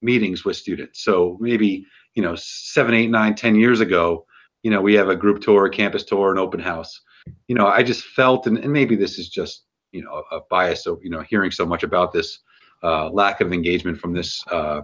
[0.00, 1.02] meetings with students.
[1.02, 4.24] So maybe, you know, seven, eight, nine, ten years ago,
[4.62, 7.00] you know, we have a group tour, a campus tour, an open house.
[7.48, 9.65] You know, I just felt, and, and maybe this is just,
[9.96, 12.40] you know, a, bias of, you know, hearing so much about this
[12.82, 14.82] uh, lack of engagement from this uh,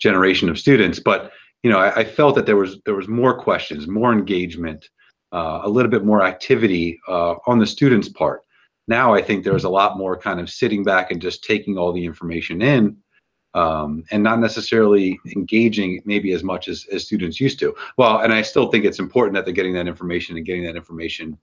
[0.00, 3.36] generation of students, but you know, I, I, felt that there was there was more
[3.36, 4.88] questions, more engagement,
[5.32, 8.42] uh, a little bit more activity uh, on the students' part.
[8.88, 11.92] Now I think there's a lot more kind of sitting back and just taking all
[11.92, 12.96] the information in,
[13.54, 17.74] um, and not necessarily engaging maybe as much as, as students used to.
[17.96, 20.76] Well, and I still think it's important that they're getting that information and getting that
[20.76, 21.36] information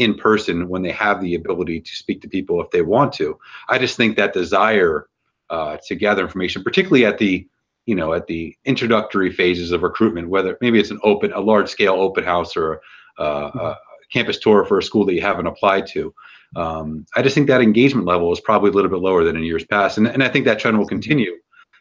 [0.00, 3.38] in person when they have the ability to speak to people if they want to.
[3.68, 5.06] I just think that desire
[5.50, 7.46] uh, to gather information, particularly at the
[7.84, 11.68] you know at the introductory phases of recruitment, whether maybe it's an open, a large
[11.68, 12.80] scale open house or
[13.18, 13.78] a, a
[14.10, 16.14] campus tour for a school that you haven't applied to.
[16.56, 19.44] Um, I just think that engagement level is probably a little bit lower than in
[19.44, 21.36] years past, and, and I think that trend will continue.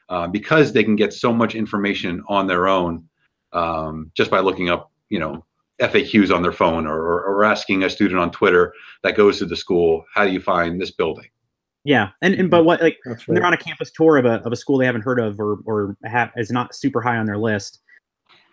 [0.10, 3.08] Uh, because they can get so much information on their own
[3.53, 5.45] um, just by looking up, you know,
[5.80, 9.46] FAQs on their phone or, or, or, asking a student on Twitter that goes to
[9.46, 11.28] the school, how do you find this building?
[11.86, 12.65] Yeah, and, and but mm-hmm.
[12.65, 13.18] what like right.
[13.28, 15.60] they're on a campus tour of a, of a school they haven't heard of or
[15.65, 17.80] or have, is not super high on their list.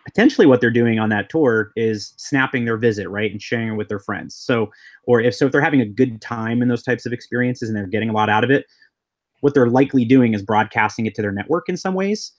[0.05, 3.75] Potentially, what they're doing on that tour is snapping their visit, right, and sharing it
[3.75, 4.33] with their friends.
[4.33, 4.71] So,
[5.03, 7.77] or if so, if they're having a good time in those types of experiences and
[7.77, 8.65] they're getting a lot out of it,
[9.41, 12.31] what they're likely doing is broadcasting it to their network in some ways.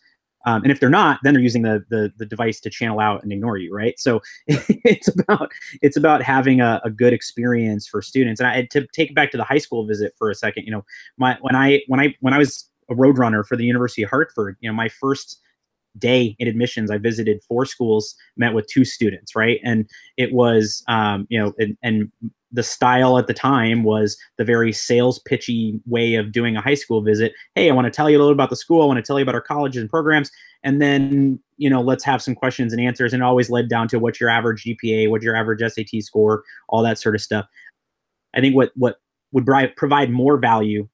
[0.46, 3.22] Um, and if they're not, then they're using the, the, the device to channel out
[3.22, 3.98] and ignore you, right?
[3.98, 5.50] So it's about
[5.82, 8.40] it's about having a, a good experience for students.
[8.40, 10.84] And I to take back to the high school visit for a second, you know,
[11.16, 14.56] my when I when I when I was a roadrunner for the University of Hartford,
[14.60, 15.40] you know, my first
[15.98, 19.60] day in admissions, I visited four schools, met with two students, right?
[19.64, 22.12] And it was, um, you know, and, and
[22.50, 26.74] the style at the time was the very sales pitchy way of doing a high
[26.74, 27.32] school visit.
[27.54, 28.82] Hey, I want to tell you a little about the school.
[28.82, 30.30] I want to tell you about our colleges and programs.
[30.62, 33.12] And then, you know, let's have some questions and answers.
[33.12, 36.82] And always led down to what's your average GPA, what's your average SAT score, all
[36.82, 37.46] that sort of stuff.
[38.34, 38.96] I think what what
[39.32, 40.88] would provide more value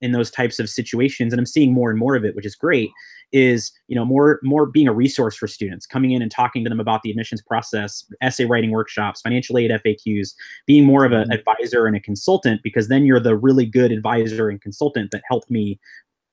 [0.00, 2.54] in those types of situations, and I'm seeing more and more of it, which is
[2.54, 2.90] great,
[3.32, 6.68] is you know more more being a resource for students coming in and talking to
[6.68, 10.30] them about the admissions process essay writing workshops financial aid faqs
[10.66, 11.32] being more of an mm-hmm.
[11.32, 15.50] advisor and a consultant because then you're the really good advisor and consultant that helped
[15.50, 15.78] me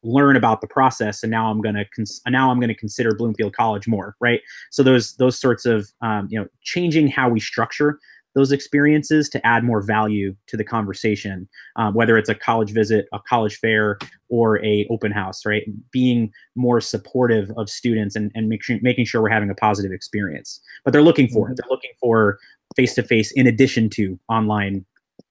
[0.03, 3.13] learn about the process and now i'm going to cons- now i'm going to consider
[3.15, 7.39] bloomfield college more right so those those sorts of um, you know changing how we
[7.39, 7.99] structure
[8.35, 13.07] those experiences to add more value to the conversation, um, whether it's a college visit,
[13.13, 13.97] a college fair,
[14.29, 15.63] or a open house, right?
[15.91, 19.91] Being more supportive of students and, and make sure, making sure we're having a positive
[19.91, 20.59] experience.
[20.83, 21.51] But they're looking for it.
[21.51, 21.55] Mm-hmm.
[21.55, 22.37] They're looking for
[22.75, 24.85] face-to-face in addition to online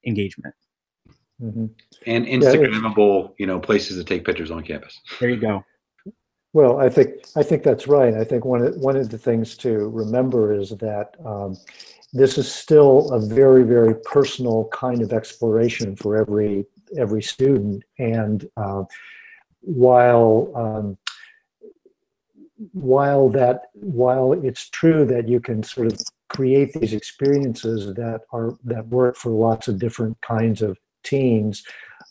[0.07, 0.55] engagement.
[1.43, 1.67] Mm-hmm.
[2.07, 4.99] And Instagrammable, you know, places to take pictures on campus.
[5.21, 5.63] There you go.
[6.53, 8.15] Well, I think I think that's right.
[8.15, 11.57] I think one of, one of the things to remember is that um,
[12.15, 16.65] this is still a very, very personal kind of exploration for every
[16.97, 17.83] every student.
[17.99, 18.85] And uh,
[19.61, 20.97] while um,
[22.73, 28.57] while that while it's true that you can sort of create these experiences that are
[28.65, 31.65] that work for lots of different kinds of teens,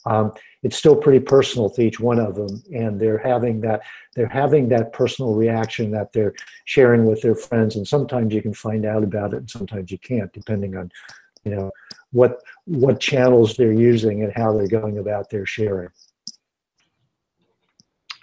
[0.06, 3.82] um, it's still pretty personal to each one of them and they're having that
[4.16, 6.34] they're having that personal reaction that they're
[6.66, 9.98] sharing with their friends and sometimes you can find out about it and sometimes you
[10.00, 10.90] can't depending on
[11.44, 11.72] you know
[12.12, 15.90] what what channels they're using and how they're going about their sharing.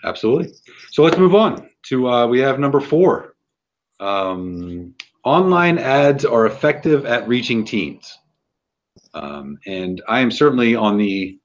[0.04, 0.54] Absolutely.
[0.92, 3.34] So let's move on to uh, we have number four.
[3.98, 8.16] Um, online ads are effective at reaching teens.
[9.12, 11.38] Um, and i am certainly on the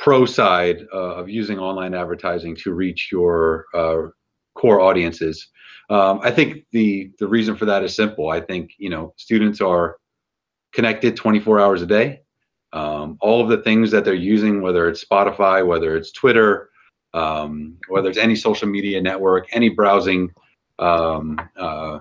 [0.00, 4.08] pro side uh, of using online advertising to reach your uh,
[4.54, 5.48] core audiences.
[5.90, 8.30] Um, I think the the reason for that is simple.
[8.30, 9.98] I think you know students are
[10.72, 12.22] connected 24 hours a day.
[12.72, 16.70] Um, all of the things that they're using, whether it's Spotify, whether it's Twitter,
[17.12, 20.30] um, whether it's any social media network, any browsing
[20.78, 21.98] um, uh,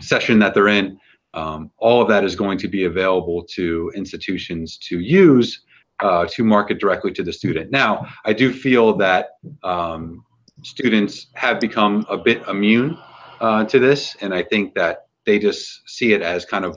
[0.00, 0.98] session that they're in,
[1.34, 5.64] um, all of that is going to be available to institutions to use
[6.02, 7.70] uh, to market directly to the student.
[7.70, 9.24] Now, I do feel that
[9.62, 10.24] um,
[10.62, 12.98] students have become a bit immune
[13.40, 16.76] uh, to this, and I think that they just see it as kind of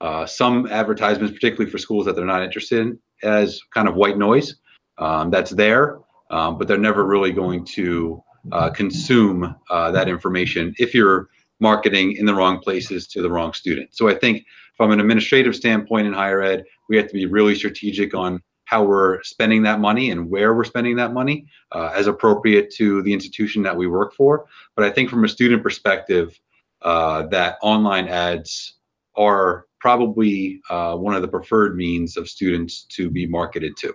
[0.00, 4.18] uh, some advertisements, particularly for schools that they're not interested in, as kind of white
[4.18, 4.56] noise.
[4.98, 5.98] Um, that's there.
[6.30, 11.28] um, but they're never really going to uh, consume uh, that information if you're
[11.60, 13.88] marketing in the wrong places to the wrong student.
[13.92, 14.44] So I think
[14.76, 18.40] from an administrative standpoint in higher ed, we have to be really strategic on
[18.70, 23.02] how we're spending that money and where we're spending that money uh, as appropriate to
[23.02, 24.46] the institution that we work for.
[24.76, 26.38] But I think from a student perspective,
[26.82, 28.74] uh, that online ads
[29.16, 33.92] are probably uh, one of the preferred means of students to be marketed to.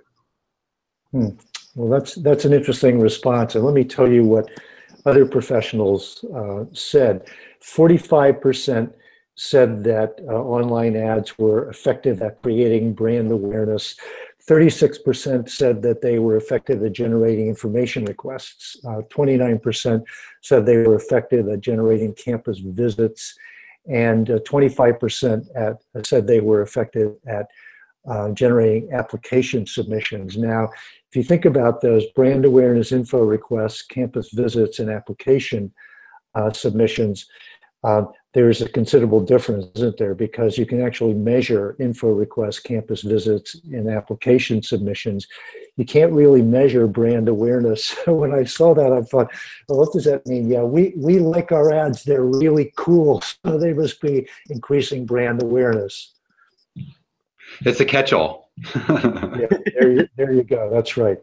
[1.11, 1.29] Hmm.
[1.75, 4.49] Well, that's that's an interesting response, and let me tell you what
[5.05, 7.27] other professionals uh, said.
[7.61, 8.93] Forty-five percent
[9.35, 13.95] said that uh, online ads were effective at creating brand awareness.
[14.47, 18.77] 36% said that they were effective at generating information requests.
[18.85, 20.03] 29% uh,
[20.41, 23.35] said they were effective at generating campus visits.
[23.87, 27.47] And 25% uh, at, said they were effective at
[28.07, 30.37] uh, generating application submissions.
[30.37, 30.69] Now,
[31.09, 35.73] if you think about those brand awareness info requests, campus visits, and application
[36.35, 37.27] uh, submissions,
[37.85, 40.15] uh, there's a considerable difference, isn't there?
[40.15, 45.27] Because you can actually measure info requests, campus visits, and application submissions.
[45.77, 47.95] You can't really measure brand awareness.
[48.07, 49.31] when I saw that, I thought,
[49.69, 50.49] well, what does that mean?
[50.49, 52.03] Yeah, we, we like our ads.
[52.03, 53.23] They're really cool.
[53.45, 56.15] So they must be increasing brand awareness.
[57.61, 58.49] It's a catch-all.
[58.89, 60.69] yeah, there, you, there you go.
[60.71, 61.19] That's right.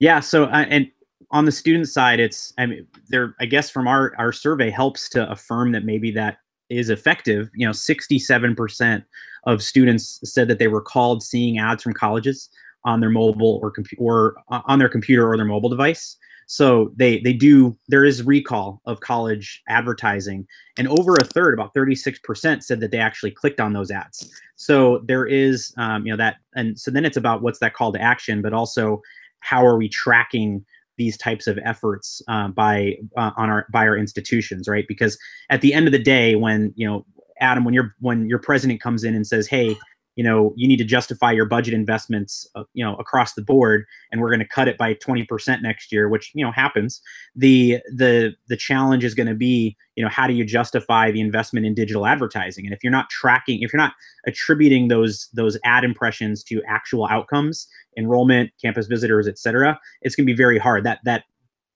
[0.00, 0.20] Yeah.
[0.20, 0.90] So, uh, and
[1.30, 5.08] on the student side, it's I mean there I guess from our our survey helps
[5.10, 7.50] to affirm that maybe that is effective.
[7.54, 9.04] You know, 67%
[9.44, 12.48] of students said that they recalled seeing ads from colleges
[12.84, 16.16] on their mobile or computer or uh, on their computer or their mobile device.
[16.46, 20.46] So they they do there is recall of college advertising,
[20.78, 24.30] and over a third, about 36%, said that they actually clicked on those ads.
[24.54, 27.92] So there is um, you know that, and so then it's about what's that call
[27.92, 29.02] to action, but also
[29.40, 30.64] how are we tracking
[30.96, 34.84] these types of efforts uh, by uh, on our by our institutions, right?
[34.88, 35.18] Because
[35.50, 37.04] at the end of the day, when you know
[37.40, 39.76] Adam, when your when your president comes in and says, "Hey,
[40.16, 43.84] you know, you need to justify your budget investments, uh, you know, across the board,
[44.10, 47.02] and we're going to cut it by 20% next year, which you know happens.
[47.36, 51.20] The the the challenge is going to be, you know, how do you justify the
[51.20, 52.64] investment in digital advertising?
[52.64, 53.92] And if you're not tracking, if you're not
[54.26, 60.26] attributing those those ad impressions to actual outcomes, enrollment, campus visitors, et cetera, it's going
[60.26, 60.84] to be very hard.
[60.84, 61.24] That that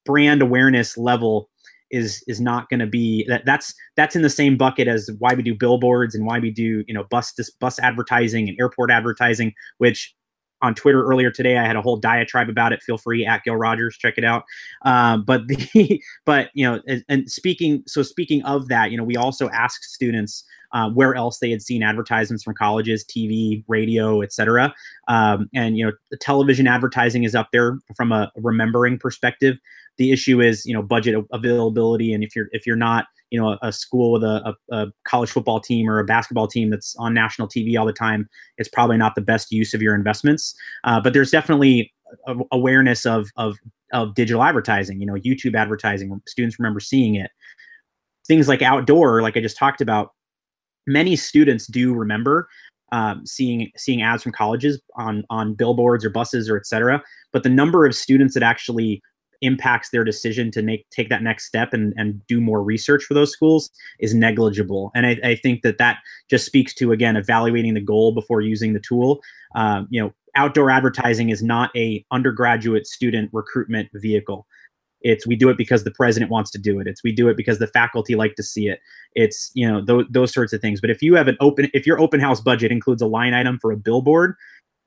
[0.07, 1.50] brand awareness level
[1.91, 5.35] is is not going to be that that's that's in the same bucket as why
[5.35, 9.53] we do billboards and why we do you know bus bus advertising and airport advertising
[9.79, 10.15] which
[10.63, 11.57] on Twitter earlier today.
[11.57, 12.83] I had a whole diatribe about it.
[12.83, 14.45] Feel free at Gil Rogers, check it out.
[14.85, 19.05] Um, but the but you know, and, and, speaking so speaking of that, you know,
[19.05, 24.23] we also asked students uh, where else they had seen advertisements from colleges, TV, radio,
[24.23, 24.73] etc.
[25.09, 29.57] Um, and you know, television advertising is up there from a remembering perspective.
[30.01, 33.51] The issue is you know budget availability, and if you're if you're not you know
[33.51, 36.97] a, a school with a, a, a, college football team or a basketball team that's
[36.97, 38.27] on national TV all the time,
[38.57, 40.55] it's probably not the best use of your investments.
[40.85, 41.93] Uh, but there's definitely
[42.51, 43.59] awareness of of
[43.93, 45.01] of digital advertising.
[45.01, 46.19] You know, YouTube advertising.
[46.27, 47.31] Students remember seeing it.
[48.27, 50.13] Things like outdoor, like I just talked about,
[50.87, 52.49] many students do remember
[52.93, 57.03] um, seeing seeing ads from colleges on on billboards or buses or et cetera.
[57.33, 59.03] But the number of students that actually
[59.43, 63.15] impacts their decision to make take that next step and, and do more research for
[63.15, 64.91] those schools is negligible.
[64.95, 68.73] And I, I think that that just speaks to again evaluating the goal before using
[68.73, 69.21] the tool.
[69.55, 74.47] Um, you know, outdoor advertising is not a undergraduate student recruitment vehicle.
[75.03, 76.87] It's we do it because the president wants to do it.
[76.87, 78.81] It's we do it because the faculty like to see it.
[79.15, 80.81] It's you know those those sorts of things.
[80.81, 83.59] But if you have an open if your open house budget includes a line item
[83.59, 84.35] for a billboard,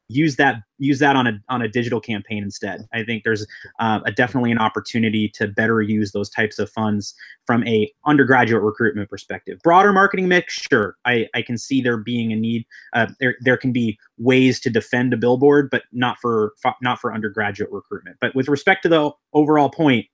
[0.09, 2.85] use that use that on a on a digital campaign instead.
[2.93, 3.45] I think there's
[3.79, 7.13] uh, a definitely an opportunity to better use those types of funds
[7.45, 9.59] from a undergraduate recruitment perspective.
[9.63, 12.65] Broader marketing mix, sure, I, I can see there being a need.
[12.93, 17.13] Uh, there there can be ways to defend a billboard, but not for not for
[17.13, 18.17] undergraduate recruitment.
[18.19, 20.05] But with respect to the overall point,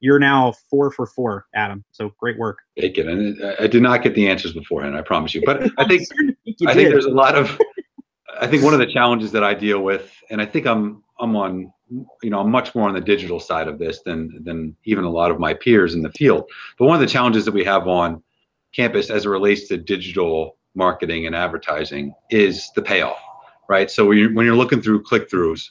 [0.00, 1.84] you're now four for four, Adam.
[1.92, 2.58] So great work.
[2.78, 3.08] Thank you.
[3.08, 4.96] And I did not get the answers beforehand.
[4.96, 5.42] I promise you.
[5.44, 6.08] But I think
[6.66, 7.60] I think there's a lot of
[8.40, 11.34] I think one of the challenges that I deal with, and I think I'm I'm
[11.36, 11.72] on,
[12.22, 15.10] you know, I'm much more on the digital side of this than than even a
[15.10, 16.44] lot of my peers in the field.
[16.78, 18.22] But one of the challenges that we have on
[18.74, 23.20] campus as it relates to digital marketing and advertising is the payoff,
[23.68, 23.90] right?
[23.90, 25.64] So when you're, looking through click throughs,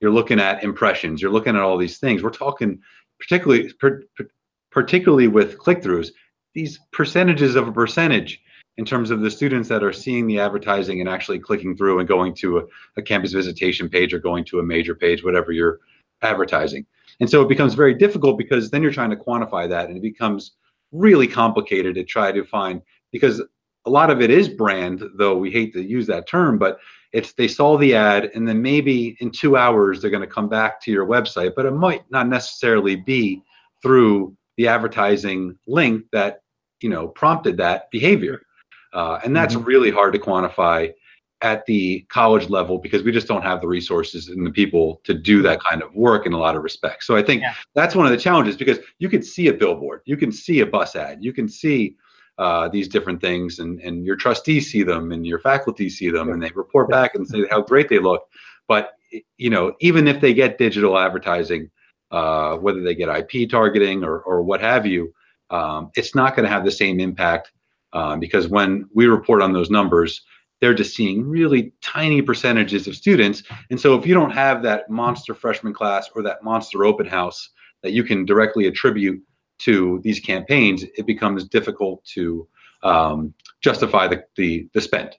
[0.00, 2.22] you're looking at impressions, you're looking at all these things.
[2.22, 2.80] We're talking
[3.18, 4.02] particularly per,
[4.70, 6.10] particularly with click throughs,
[6.54, 8.40] these percentages of a percentage
[8.80, 12.08] in terms of the students that are seeing the advertising and actually clicking through and
[12.08, 12.62] going to a,
[12.96, 15.80] a campus visitation page or going to a major page, whatever you're
[16.22, 16.86] advertising.
[17.20, 20.02] And so it becomes very difficult because then you're trying to quantify that and it
[20.02, 20.52] becomes
[20.92, 22.80] really complicated to try to find
[23.12, 23.42] because
[23.84, 26.78] a lot of it is brand, though we hate to use that term, but
[27.12, 30.48] it's they saw the ad and then maybe in two hours they're going to come
[30.48, 33.42] back to your website, but it might not necessarily be
[33.82, 36.40] through the advertising link that
[36.80, 38.40] you know prompted that behavior,
[38.92, 39.64] uh, and that's mm-hmm.
[39.64, 40.92] really hard to quantify
[41.42, 45.14] at the college level because we just don't have the resources and the people to
[45.14, 47.06] do that kind of work in a lot of respects.
[47.06, 47.54] So I think yeah.
[47.74, 50.66] that's one of the challenges because you can see a billboard, you can see a
[50.66, 51.96] bus ad, you can see
[52.40, 56.30] uh, these different things, and and your trustees see them, and your faculty see them,
[56.30, 58.26] and they report back and say how great they look.
[58.66, 58.92] But
[59.36, 61.70] you know, even if they get digital advertising,
[62.10, 65.12] uh, whether they get IP targeting or or what have you,
[65.50, 67.52] um, it's not going to have the same impact
[67.92, 70.22] uh, because when we report on those numbers,
[70.60, 73.42] they're just seeing really tiny percentages of students.
[73.70, 77.50] And so if you don't have that monster freshman class or that monster open house
[77.82, 79.22] that you can directly attribute
[79.60, 82.46] to these campaigns, it becomes difficult to
[82.82, 85.16] um, justify the, the, the spend.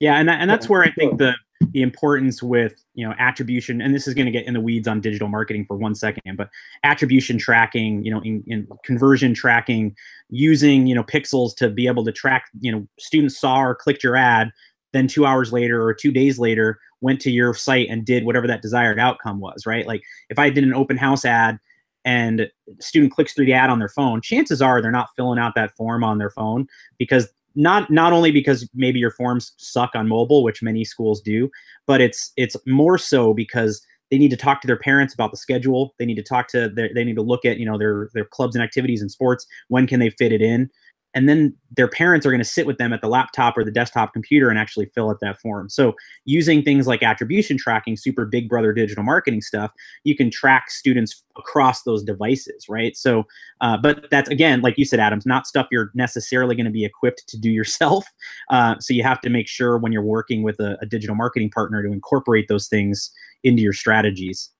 [0.00, 1.34] Yeah, and and that's where I think the
[1.72, 4.88] the importance with you know attribution, and this is going to get in the weeds
[4.88, 6.48] on digital marketing for one second, but
[6.82, 9.94] attribution tracking, you know, in, in conversion tracking,
[10.30, 14.02] using you know pixels to be able to track, you know, students saw or clicked
[14.02, 14.50] your ad,
[14.92, 18.46] then two hours later or two days later went to your site and did whatever
[18.46, 19.86] that desired outcome was, right?
[19.86, 21.58] Like if I did an open house ad
[22.04, 22.48] and
[22.80, 25.76] student clicks through the ad on their phone, chances are they're not filling out that
[25.76, 26.66] form on their phone
[26.98, 31.50] because not not only because maybe your forms suck on mobile, which many schools do,
[31.86, 35.36] but it's it's more so because they need to talk to their parents about the
[35.36, 35.94] schedule.
[35.98, 38.24] They need to talk to their, they need to look at you know their their
[38.24, 39.46] clubs and activities and sports.
[39.68, 40.70] When can they fit it in?
[41.14, 43.70] And then their parents are going to sit with them at the laptop or the
[43.70, 45.68] desktop computer and actually fill out that form.
[45.68, 45.94] So
[46.24, 49.72] using things like attribution tracking, super big brother digital marketing stuff,
[50.04, 52.96] you can track students across those devices, right?
[52.96, 53.24] So,
[53.60, 56.84] uh, but that's again, like you said, Adams, not stuff you're necessarily going to be
[56.84, 58.06] equipped to do yourself.
[58.50, 61.50] Uh, so you have to make sure when you're working with a, a digital marketing
[61.50, 63.10] partner to incorporate those things
[63.42, 64.50] into your strategies.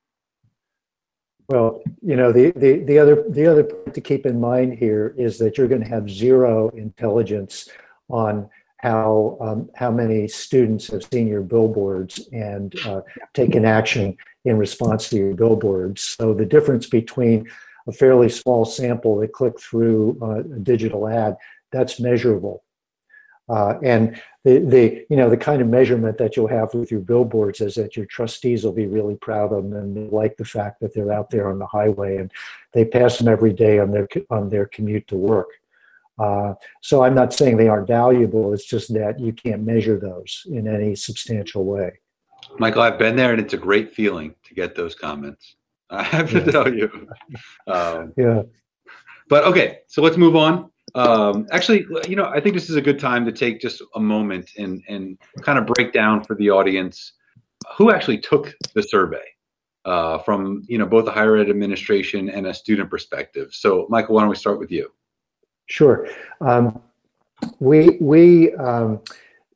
[1.49, 5.39] Well, you know, the, the, the other the other to keep in mind here is
[5.39, 7.69] that you're going to have zero intelligence
[8.09, 13.03] on how um, how many students have seen your billboards and uh,
[13.35, 14.17] taken action
[14.47, 16.03] in response to your billboards.
[16.03, 17.49] So the difference between
[17.87, 21.37] a fairly small sample that click through uh, a digital ad
[21.73, 22.64] that's measurable.
[23.49, 27.01] Uh, and the, the you know the kind of measurement that you'll have with your
[27.01, 30.81] billboards is that your trustees will be really proud of them and like the fact
[30.81, 32.31] that they're out there on the highway and
[32.73, 35.49] they pass them every day on their on their commute to work.
[36.19, 38.53] Uh, so I'm not saying they aren't valuable.
[38.55, 41.99] It's just that you can't measure those in any substantial way.
[42.59, 45.57] Michael, I've been there and it's a great feeling to get those comments.
[45.91, 46.51] I have to yeah.
[46.51, 47.09] tell you.
[47.67, 48.43] Um, yeah.
[49.29, 50.71] But okay, so let's move on.
[50.95, 54.01] Um, actually, you know, I think this is a good time to take just a
[54.01, 57.13] moment and and kind of break down for the audience
[57.77, 59.25] who actually took the survey
[59.85, 63.53] uh, from you know both the higher ed administration and a student perspective.
[63.53, 64.93] So, Michael, why don't we start with you?
[65.67, 66.09] Sure.
[66.41, 66.81] Um,
[67.59, 69.01] we we um,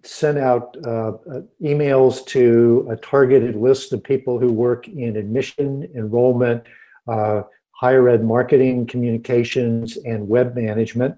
[0.02, 5.88] sent out uh, uh, emails to a targeted list of people who work in admission,
[5.94, 6.64] enrollment,
[7.06, 7.42] uh,
[7.78, 11.14] higher ed marketing, communications, and web management.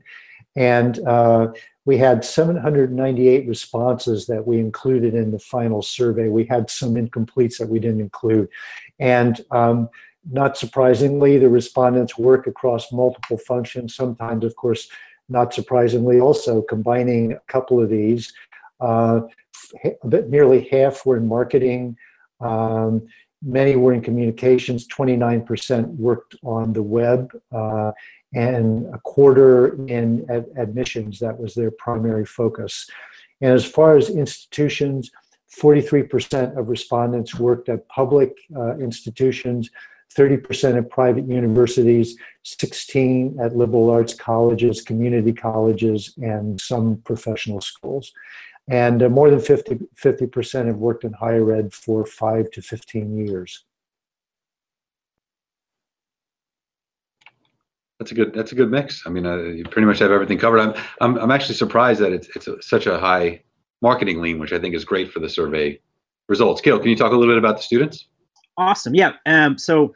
[0.57, 1.53] And uh,
[1.87, 6.29] we had 798 responses that we included in the final survey.
[6.29, 8.49] We had some incompletes that we didn't include.
[8.99, 9.89] And um,
[10.31, 14.89] not surprisingly, the respondents work across multiple functions, sometimes, of course,
[15.31, 18.33] not surprisingly, also combining a couple of these.
[18.81, 19.21] Uh,
[20.05, 21.97] nearly half were in marketing,
[22.41, 23.07] um,
[23.43, 27.93] Many were in communications, 29% worked on the web, uh,
[28.35, 31.19] and a quarter in ad- admissions.
[31.21, 32.89] That was their primary focus.
[33.41, 35.11] And as far as institutions,
[35.59, 39.71] 43% of respondents worked at public uh, institutions,
[40.17, 48.13] 30% at private universities, 16 at liberal arts colleges, community colleges, and some professional schools.
[48.71, 53.27] And uh, more than 50, percent have worked in higher ed for five to 15
[53.27, 53.65] years.
[57.99, 58.33] That's a good.
[58.33, 59.03] That's a good mix.
[59.07, 60.61] I mean, uh, you pretty much have everything covered.
[60.61, 63.43] I'm, I'm, I'm actually surprised that it's, it's a, such a high
[63.83, 65.79] marketing lean, which I think is great for the survey
[66.29, 66.63] results.
[66.63, 68.07] Gil, can you talk a little bit about the students?
[68.57, 68.95] Awesome.
[68.95, 69.13] Yeah.
[69.27, 69.93] Um, so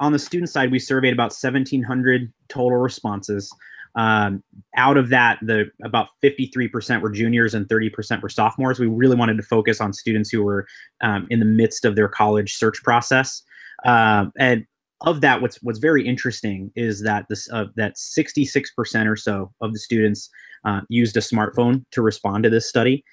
[0.00, 3.50] on the student side, we surveyed about 1,700 total responses.
[3.98, 4.44] Um,
[4.76, 8.78] out of that, the about 53% were juniors and 30% were sophomores.
[8.78, 10.66] We really wanted to focus on students who were
[11.00, 13.42] um, in the midst of their college search process.
[13.84, 14.64] Um, and
[15.00, 19.72] of that, what's what's very interesting is that this uh, that 66% or so of
[19.72, 20.30] the students
[20.64, 23.04] uh, used a smartphone to respond to this study,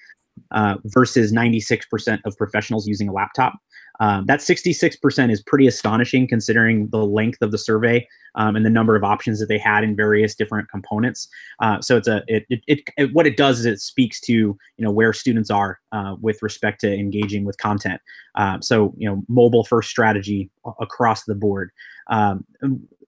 [0.52, 3.54] uh, versus 96% of professionals using a laptop.
[4.00, 8.70] Um, that 66% is pretty astonishing considering the length of the survey um, and the
[8.70, 11.28] number of options that they had in various different components.
[11.60, 14.58] Uh, so it's a it, it, it, what it does is it speaks to you
[14.78, 18.02] know where students are uh, with respect to engaging with content.
[18.36, 21.72] Uh, so you know mobile first strategy across the board.
[22.08, 22.46] Um,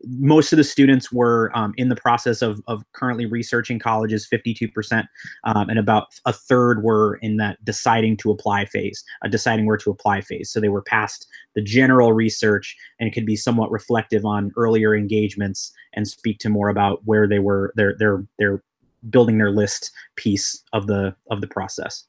[0.03, 5.05] most of the students were um, in the process of, of currently researching colleges 52%
[5.43, 9.77] um, and about a third were in that deciding to apply phase uh, deciding where
[9.77, 13.71] to apply phase so they were past the general research and it could be somewhat
[13.71, 18.63] reflective on earlier engagements and speak to more about where they were they're they're they're
[19.09, 22.05] building their list piece of the of the process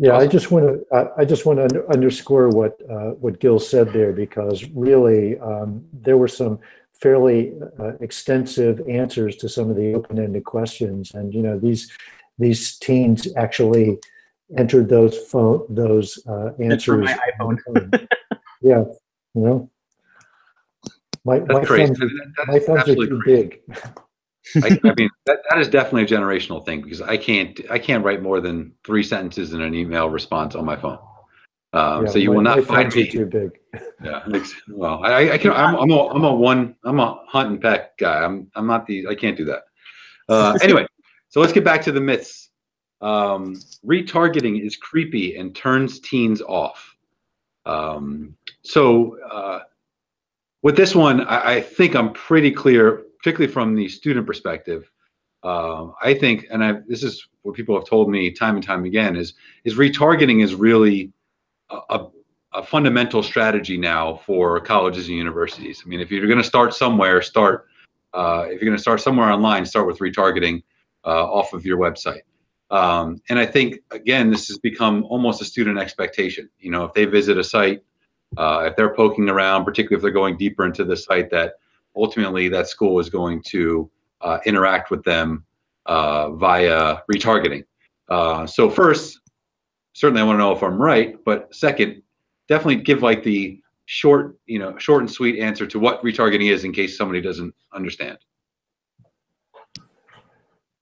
[0.00, 3.92] yeah, I just want to I just want to underscore what uh, what Gil said
[3.92, 6.58] there because really um, there were some
[6.94, 11.92] fairly uh, extensive answers to some of the open-ended questions, and you know these
[12.38, 13.98] these teens actually
[14.56, 17.04] entered those phone those uh, answers.
[17.04, 18.08] my iPhone.
[18.62, 18.84] yeah,
[19.34, 19.70] you know,
[21.26, 21.98] my my thumbs,
[22.46, 23.60] my thumbs are too big.
[24.56, 28.04] I, I, mean, that, that is definitely a generational thing because I can't I can't
[28.04, 30.98] write more than three sentences in an email response on my phone.
[31.72, 33.50] Um, yeah, so you my, will not find me too big.
[34.02, 34.22] Yeah.
[34.70, 35.52] Well, I, I can.
[35.52, 36.74] I'm, I'm a I'm a one.
[36.84, 38.24] I'm a hunt and peck guy.
[38.24, 39.06] I'm I'm not the.
[39.06, 39.64] I can't do that.
[40.26, 40.86] Uh, anyway,
[41.28, 42.48] so let's get back to the myths.
[43.02, 46.96] Um, retargeting is creepy and turns teens off.
[47.66, 49.60] Um, so uh,
[50.62, 54.90] with this one, I, I think I'm pretty clear particularly from the student perspective,
[55.42, 58.84] uh, I think, and I, this is what people have told me time and time
[58.84, 61.12] again, is is retargeting is really
[61.70, 62.08] a, a,
[62.54, 65.82] a fundamental strategy now for colleges and universities.
[65.84, 67.66] I mean, if you're going to start somewhere, start
[68.12, 70.62] uh, if you're going to start somewhere online, start with retargeting
[71.04, 72.22] uh, off of your website.
[72.70, 76.48] Um, and I think again, this has become almost a student expectation.
[76.58, 77.82] You know, if they visit a site,
[78.36, 81.54] uh, if they're poking around, particularly if they're going deeper into the site, that
[81.96, 85.44] ultimately that school is going to uh, interact with them
[85.86, 87.64] uh, via retargeting.
[88.08, 89.20] Uh, so first,
[89.92, 92.02] certainly I want to know if I'm right, but second,
[92.48, 96.64] definitely give like the short, you know, short and sweet answer to what retargeting is
[96.64, 98.18] in case somebody doesn't understand.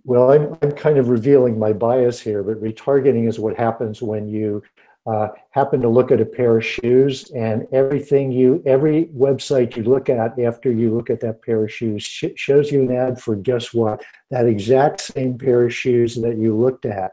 [0.04, 4.26] Well, I'm, I'm kind of revealing my bias here, but retargeting is what happens when
[4.26, 4.62] you
[5.08, 9.82] uh, happen to look at a pair of shoes and everything you every website you
[9.82, 13.18] look at after you look at that pair of shoes sh- shows you an ad
[13.18, 14.04] for guess what?
[14.30, 17.12] That exact same pair of shoes that you looked at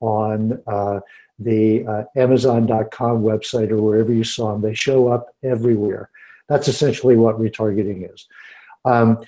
[0.00, 0.98] on uh,
[1.38, 6.10] the uh, amazon.com website or wherever you saw them they show up everywhere.
[6.48, 8.26] That's essentially what retargeting is.
[8.84, 9.18] Um,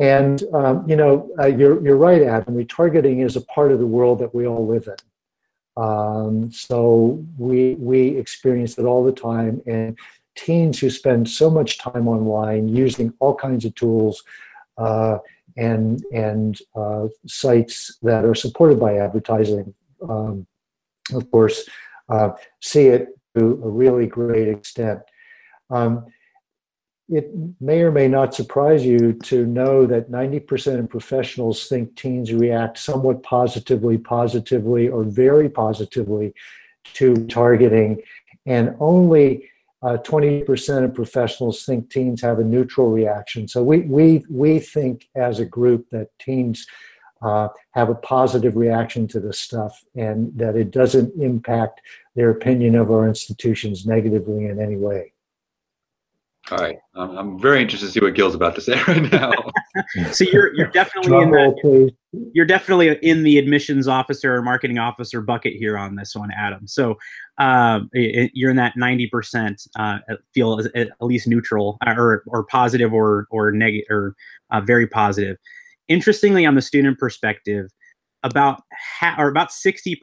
[0.00, 2.56] and um, you know uh, you're, you're right adam.
[2.56, 4.96] Retargeting is a part of the world that we all live in
[5.80, 9.98] um, so we we experience it all the time, and
[10.36, 14.22] teens who spend so much time online using all kinds of tools
[14.76, 15.16] uh,
[15.56, 19.72] and and uh, sites that are supported by advertising,
[20.06, 20.46] um,
[21.14, 21.68] of course,
[22.10, 25.00] uh, see it to a really great extent.
[25.70, 26.06] Um,
[27.10, 27.30] it
[27.60, 32.78] may or may not surprise you to know that 90% of professionals think teens react
[32.78, 36.32] somewhat positively, positively, or very positively
[36.94, 38.00] to targeting,
[38.46, 39.50] and only
[39.82, 43.48] uh, 20% of professionals think teens have a neutral reaction.
[43.48, 46.66] So we, we, we think as a group that teens
[47.22, 51.80] uh, have a positive reaction to this stuff and that it doesn't impact
[52.14, 55.12] their opinion of our institutions negatively in any way.
[56.50, 59.30] All right, um, I'm very interested to see what Gil's about to say right now.
[60.12, 61.92] so you're you're definitely in the,
[62.32, 66.66] you're definitely in the admissions officer or marketing officer bucket here on this one, Adam.
[66.66, 66.96] So
[67.38, 69.98] um, it, you're in that 90% uh,
[70.34, 74.14] feel at least neutral uh, or or positive or or negative or
[74.50, 75.36] uh, very positive.
[75.88, 77.66] Interestingly, on the student perspective,
[78.22, 78.62] about
[78.98, 79.96] ha- or about 60%,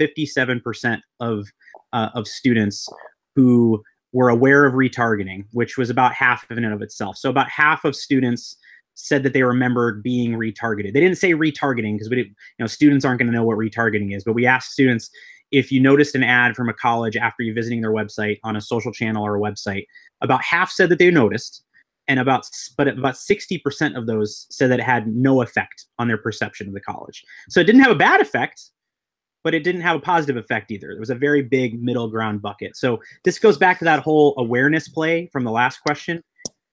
[0.00, 1.46] 57% of
[1.92, 2.88] uh, of students
[3.36, 3.82] who
[4.14, 7.18] were aware of retargeting, which was about half of in and of itself.
[7.18, 8.56] So about half of students
[8.94, 10.94] said that they remembered being retargeted.
[10.94, 13.58] They didn't say retargeting because we didn't, you know, students aren't going to know what
[13.58, 15.10] retargeting is, but we asked students
[15.50, 18.60] if you noticed an ad from a college after you visiting their website on a
[18.60, 19.84] social channel or a website,
[20.20, 21.64] about half said that they noticed.
[22.08, 26.18] and about but about 60% of those said that it had no effect on their
[26.18, 27.24] perception of the college.
[27.48, 28.70] So it didn't have a bad effect,
[29.44, 30.88] but it didn't have a positive effect either.
[30.88, 32.76] There was a very big middle ground bucket.
[32.76, 36.24] So this goes back to that whole awareness play from the last question.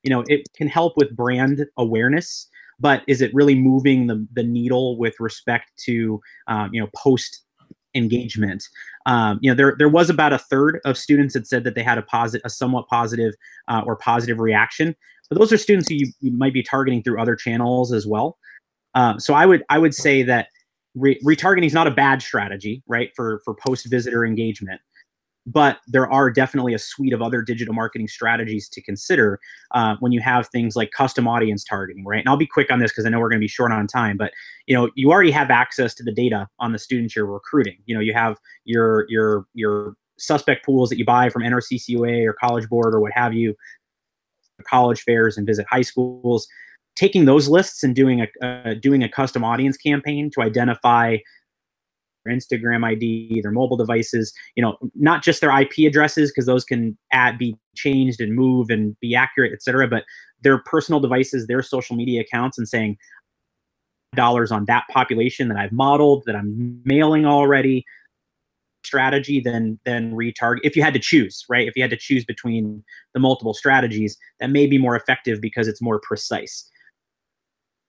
[0.04, 2.48] You know, it can help with brand awareness,
[2.80, 7.44] but is it really moving the, the needle with respect to, um, you know, post
[7.94, 8.68] engagement?
[9.06, 11.84] Um, you know, there, there was about a third of students that said that they
[11.84, 13.34] had a positive, a somewhat positive
[13.68, 14.96] uh, or positive reaction.
[15.30, 18.38] But those are students who you, you might be targeting through other channels as well.
[18.96, 20.48] Um, so I would I would say that
[20.96, 24.82] re- retargeting is not a bad strategy, right, for for post visitor engagement.
[25.48, 29.40] But there are definitely a suite of other digital marketing strategies to consider
[29.72, 32.20] uh, when you have things like custom audience targeting, right?
[32.20, 33.88] And I'll be quick on this because I know we're going to be short on
[33.88, 34.18] time.
[34.18, 34.32] But
[34.68, 37.78] you know, you already have access to the data on the students you're recruiting.
[37.86, 42.34] You know, you have your your your suspect pools that you buy from NRCCUA or
[42.34, 43.56] College Board or what have you,
[44.64, 46.48] college fairs and visit high schools
[46.96, 51.18] taking those lists and doing a uh, doing a custom audience campaign to identify
[52.26, 56.64] their Instagram ID, their mobile devices, you know, not just their IP addresses because those
[56.64, 60.04] can add be changed and move and be accurate, et cetera, but
[60.42, 62.98] their personal devices, their social media accounts, and saying
[64.16, 67.86] dollars on that population that I've modeled, that I'm mailing already,
[68.84, 71.68] strategy then then retarget if you had to choose right?
[71.68, 72.84] If you had to choose between
[73.14, 76.68] the multiple strategies that may be more effective because it's more precise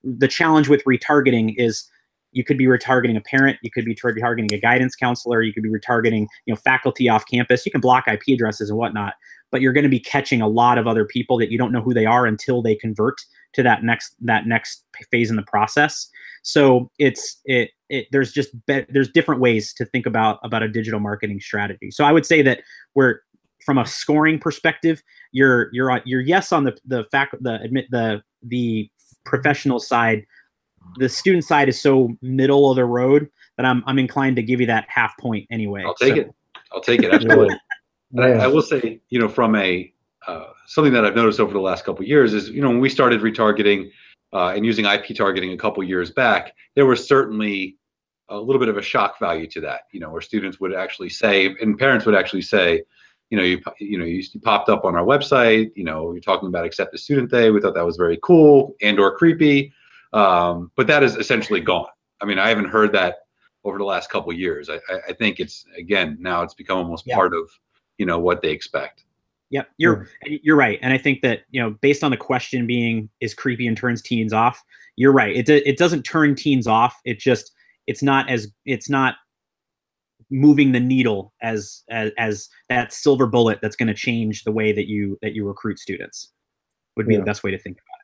[0.03, 1.89] the challenge with retargeting is
[2.31, 5.63] you could be retargeting a parent you could be retargeting a guidance counselor you could
[5.63, 7.65] be retargeting you know faculty off campus.
[7.65, 9.13] You can block ip addresses and whatnot
[9.53, 11.81] but you're going to be catching a lot of other people that you don't know
[11.81, 13.21] who they are until they convert
[13.53, 16.09] to that next that next phase in the process.
[16.41, 20.67] So it's it, it there's just be, there's different ways to think about about a
[20.67, 21.91] digital marketing strategy.
[21.91, 22.61] So i would say that
[22.95, 23.19] we're
[23.63, 28.21] from a scoring perspective you're you're you're yes on the the fact the admit the
[28.41, 28.89] the
[29.25, 30.25] professional side,
[30.97, 34.59] the student side is so middle of the road that I'm I'm inclined to give
[34.59, 35.83] you that half point anyway.
[35.85, 36.21] I'll take so.
[36.21, 36.35] it.
[36.71, 37.13] I'll take it.
[37.13, 37.55] Absolutely.
[38.19, 39.91] I, I, will say, you know, from a
[40.27, 42.89] uh, something that I've noticed over the last couple years is, you know, when we
[42.89, 43.89] started retargeting
[44.33, 47.77] uh, and using IP targeting a couple years back, there was certainly
[48.29, 49.81] a little bit of a shock value to that.
[49.91, 52.83] You know, where students would actually say, and parents would actually say,
[53.29, 55.71] you know, you you know, you, you popped up on our website.
[55.75, 57.49] You know, you're talking about Accepted Student Day.
[57.49, 59.73] We thought that was very cool and or creepy,
[60.13, 61.87] um, but that is essentially gone.
[62.21, 63.17] I mean, I haven't heard that
[63.63, 64.69] over the last couple years.
[64.69, 67.15] I, I think it's again now it's become almost yeah.
[67.15, 67.49] part of
[67.97, 69.05] you know what they expect.
[69.49, 73.09] Yep, you're you're right, and I think that you know based on the question being
[73.21, 74.63] is creepy and turns teens off.
[74.95, 75.35] You're right.
[75.35, 76.99] It it doesn't turn teens off.
[77.05, 77.51] It just
[77.87, 79.15] it's not as it's not
[80.33, 84.71] moving the needle as as, as that silver bullet that's going to change the way
[84.73, 86.31] that you that you recruit students
[86.97, 87.19] would be yeah.
[87.19, 87.99] the best way to think about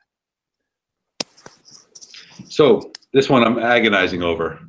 [1.20, 2.50] it.
[2.50, 4.60] So this one i'm agonizing over.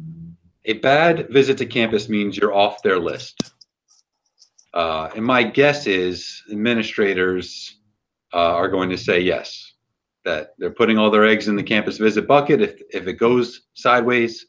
[0.66, 3.54] A bad visit to campus means you're off their list.
[4.74, 7.80] Uh, and my guess is administrators
[8.34, 9.74] uh, are going to say yes
[10.24, 12.62] that they're putting all their eggs in the campus visit bucket.
[12.62, 14.46] If, if it goes sideways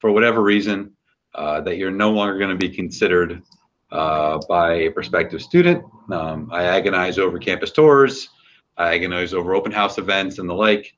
[0.00, 0.92] for whatever reason
[1.34, 3.42] uh, that you're no longer going to be considered
[3.90, 5.84] uh, by a prospective student.
[6.10, 8.28] Um, I agonize over campus tours.
[8.76, 10.94] I agonize over open house events and the like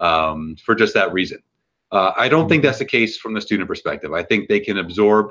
[0.00, 1.38] um, for just that reason.
[1.90, 4.12] Uh, I don't think that's the case from the student perspective.
[4.12, 5.30] I think they can absorb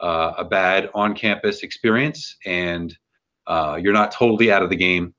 [0.00, 2.96] uh, a bad on-campus experience, and
[3.48, 5.14] uh, you're not totally out of the game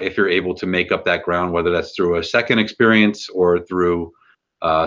[0.00, 3.60] if you're able to make up that ground, whether that's through a second experience or
[3.60, 4.12] through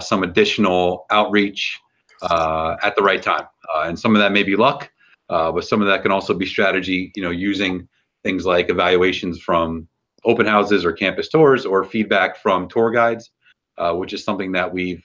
[0.02, 1.80] some additional outreach
[2.22, 3.46] uh, at the right time.
[3.74, 4.92] Uh, and some of that may be luck,
[5.30, 7.88] uh, but some of that can also be strategy, you know, using
[8.24, 9.88] things like evaluations from
[10.26, 13.32] open houses or campus tours or feedback from tour guides,
[13.78, 15.04] uh, which is something that we've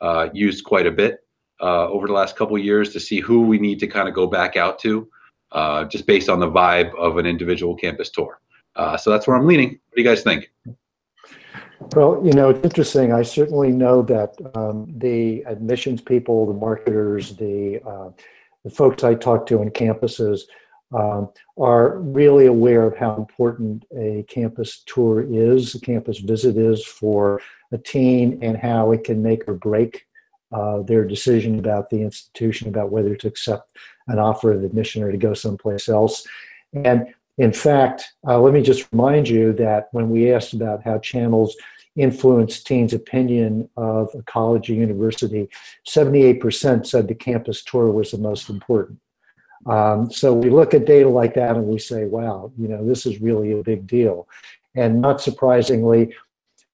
[0.00, 1.20] uh, used quite a bit
[1.60, 4.56] over the last couple years to see who we need to kind of go back
[4.56, 5.08] out to
[5.88, 8.40] just based on the vibe of an individual campus tour.
[8.98, 9.68] so that's where I'm leaning.
[9.68, 10.50] What do you guys think?
[11.94, 13.12] Well, you know, it's interesting.
[13.12, 18.10] I certainly know that um, the admissions people, the marketers, the, uh,
[18.64, 20.42] the folks I talk to in campuses
[20.94, 26.84] um, are really aware of how important a campus tour is, a campus visit is
[26.84, 27.40] for
[27.72, 30.06] a teen, and how it can make or break
[30.52, 35.10] uh, their decision about the institution, about whether to accept an offer of admission or
[35.10, 36.26] to go someplace else.
[36.72, 40.98] And in fact, uh, let me just remind you that when we asked about how
[40.98, 41.54] channels
[41.94, 45.48] influence teens' opinion of a college or university,
[45.86, 48.98] 78% said the campus tour was the most important.
[49.66, 53.04] Um, so we look at data like that and we say, wow, you know, this
[53.04, 54.28] is really a big deal.
[54.74, 56.14] And not surprisingly,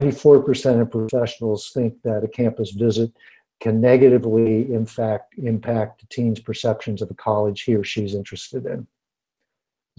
[0.03, 3.13] 84% of professionals think that a campus visit
[3.61, 8.67] can negatively, in fact, impact a teen's perceptions of a college he or she's interested
[8.67, 8.87] in.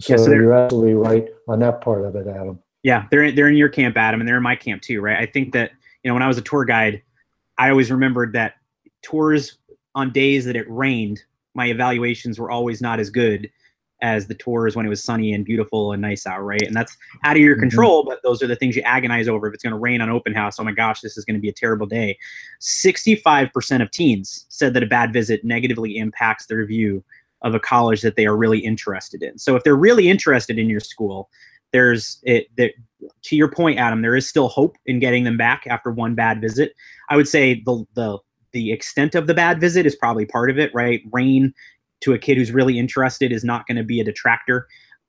[0.00, 2.58] So, yeah, so you're absolutely right on that part of it, Adam.
[2.82, 5.16] Yeah, they're they're in your camp, Adam, and they're in my camp too, right?
[5.16, 5.70] I think that
[6.02, 7.02] you know when I was a tour guide,
[7.58, 8.54] I always remembered that
[9.02, 9.58] tours
[9.94, 11.22] on days that it rained,
[11.54, 13.48] my evaluations were always not as good
[14.02, 16.62] as the tours when it was sunny and beautiful and nice out, right?
[16.62, 17.60] And that's out of your mm-hmm.
[17.60, 19.46] control, but those are the things you agonize over.
[19.46, 21.40] If it's going to rain on open house, oh my gosh, this is going to
[21.40, 22.18] be a terrible day.
[22.60, 27.02] 65% of teens said that a bad visit negatively impacts their view
[27.44, 29.38] of a college that they are really interested in.
[29.38, 31.28] So if they're really interested in your school,
[31.72, 32.72] there's it that
[33.24, 36.40] to your point, Adam, there is still hope in getting them back after one bad
[36.40, 36.72] visit.
[37.10, 38.18] I would say the the
[38.52, 41.02] the extent of the bad visit is probably part of it, right?
[41.12, 41.52] Rain
[42.00, 44.66] to a kid who's really interested is not going to be a detractor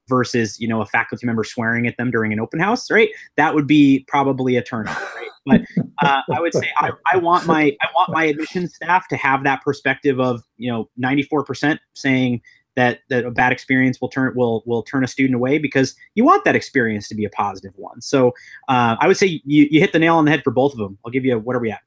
[0.08, 3.56] versus you know a faculty member swearing at them during an open house right that
[3.56, 5.62] would be probably a turn off right but
[6.04, 9.44] uh, i would say I, I want my i want my admissions staff to have
[9.44, 12.42] that perspective of you know 94% saying
[12.76, 16.24] that that a bad experience will turn will will turn a student away because you
[16.24, 18.02] want that experience to be a positive one.
[18.02, 18.30] So
[18.68, 20.78] uh, I would say you, you hit the nail on the head for both of
[20.78, 20.98] them.
[21.06, 21.82] I'll give you a, what are we at?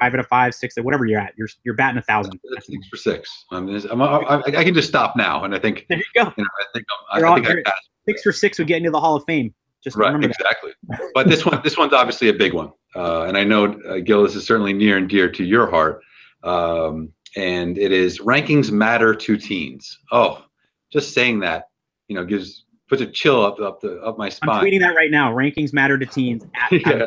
[0.00, 1.34] Five out of five, six, whatever you're at.
[1.36, 2.40] You're you're batting a thousand.
[2.62, 3.44] Six for six.
[3.50, 6.32] I'm, I'm, I, I can just stop now, and I think there you go.
[6.36, 7.72] You know, I think I'm, I, think I
[8.06, 9.54] six for six would get into the Hall of Fame.
[9.82, 10.72] Just right, exactly.
[11.14, 14.22] but this one, this one's obviously a big one, uh, and I know uh, Gil,
[14.22, 16.02] this is certainly near and dear to your heart.
[16.42, 19.98] Um, and it is rankings matter to teens.
[20.10, 20.44] Oh,
[20.92, 21.64] just saying that,
[22.08, 24.56] you know, gives puts a chill up up the up my spine.
[24.56, 25.32] I'm tweeting that right now.
[25.32, 26.44] Rankings matter to teens.
[26.70, 27.06] yeah.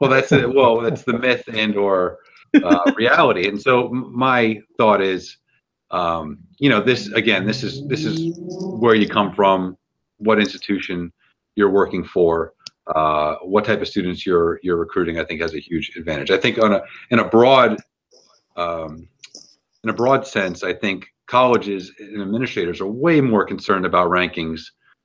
[0.00, 0.52] well, that's it.
[0.52, 2.18] Well, that's the myth and or
[2.62, 3.48] uh, reality.
[3.48, 5.36] And so my thought is,
[5.90, 9.78] um, you know, this again, this is this is where you come from,
[10.18, 11.12] what institution
[11.56, 12.54] you're working for,
[12.94, 15.18] uh, what type of students you're you're recruiting.
[15.18, 16.30] I think has a huge advantage.
[16.30, 17.78] I think on a in a broad
[18.56, 19.08] um,
[19.82, 24.60] in a broad sense, I think colleges and administrators are way more concerned about rankings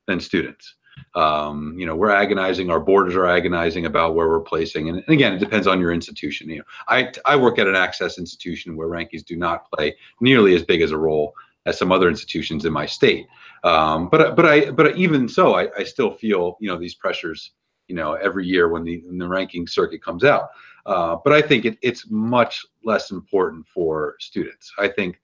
[0.08, 0.76] than students.
[1.16, 4.90] Um, you know, we're agonizing, our boarders are agonizing about where we're placing.
[4.90, 6.50] And, and, again, it depends on your institution.
[6.50, 10.56] You know, I, I work at an access institution where rankings do not play nearly
[10.56, 11.34] as big as a role
[11.66, 13.28] as some other institutions in my state.
[13.64, 17.52] Um, but, but I, but even so, I, I still feel, you know, these pressures,
[17.88, 20.50] you know, every year when the, when the ranking circuit comes out.
[20.86, 24.72] Uh, but I think it, it's much less important for students.
[24.80, 25.20] I think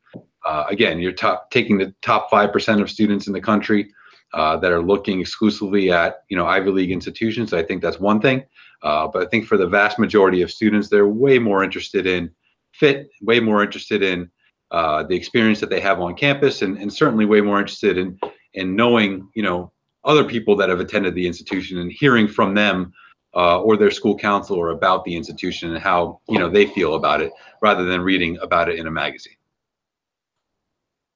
[0.46, 3.92] uh, again, you're top, taking the top 5% of students in the country
[4.34, 7.54] uh, that are looking exclusively at, you know, Ivy League institutions.
[7.54, 8.44] I think that's one thing.
[8.84, 12.32] Uh, but I think for the vast majority of students, they're way more interested in
[12.74, 14.30] fit, way more interested in
[14.72, 18.20] uh, the experience that they have on campus, and, and certainly way more interested in
[18.54, 19.72] in knowing, you know,
[20.04, 22.92] other people that have attended the institution and hearing from them
[23.36, 27.22] uh, or their school counselor about the institution and how you know they feel about
[27.22, 29.36] it, rather than reading about it in a magazine.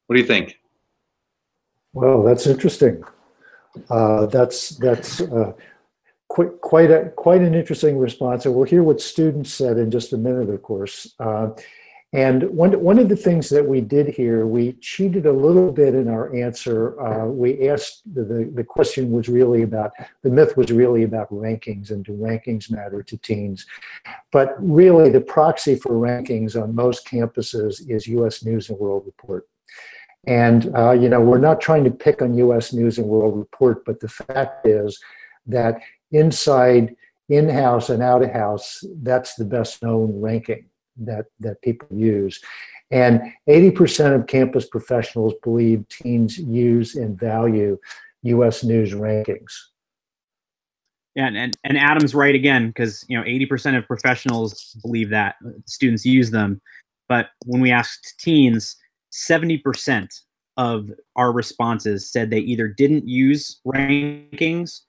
[0.07, 0.59] What do you think?
[1.93, 3.03] Well, that's interesting.
[3.89, 5.53] Uh, that's that's uh,
[6.27, 10.13] quite quite a quite an interesting response, and we'll hear what students said in just
[10.13, 11.13] a minute, of course.
[12.13, 15.95] And one one of the things that we did here, we cheated a little bit
[15.95, 16.99] in our answer.
[16.99, 19.91] Uh, we asked the, the question was really about
[20.21, 23.65] the myth was really about rankings and do rankings matter to teens,
[24.33, 28.43] but really the proxy for rankings on most campuses is U.S.
[28.43, 29.47] News and World Report.
[30.27, 33.83] And, uh, you know, we're not trying to pick on US News and World Report,
[33.85, 34.99] but the fact is
[35.47, 35.79] that
[36.11, 36.95] inside,
[37.29, 40.65] in house, and out of house, that's the best known ranking
[40.97, 42.39] that, that people use.
[42.91, 47.77] And 80% of campus professionals believe teens use and value
[48.23, 49.53] US News rankings.
[51.15, 55.49] Yeah, and, and Adam's right again, because you know 80% of professionals believe that uh,
[55.65, 56.61] students use them.
[57.09, 58.77] But when we asked teens,
[59.11, 60.07] 70%
[60.55, 64.81] of our responses said they either didn't use rankings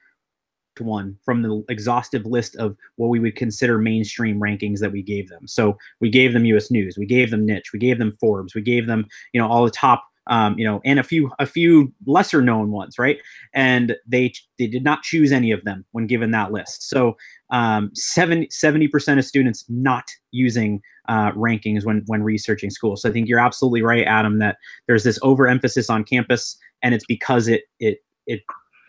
[0.81, 5.29] one from the exhaustive list of what we would consider mainstream rankings that we gave
[5.29, 5.47] them.
[5.47, 8.63] So we gave them US News, we gave them Niche, we gave them Forbes, we
[8.63, 11.93] gave them, you know, all the top um, you know, and a few a few
[12.07, 13.19] lesser known ones, right?
[13.55, 16.89] And they they did not choose any of them when given that list.
[16.89, 17.17] So
[17.51, 23.03] um, 70 percent of students not using uh, rankings when when researching schools.
[23.03, 27.07] So I think you're absolutely right, Adam, that there's this overemphasis on campus, and it's
[27.07, 28.43] because it it it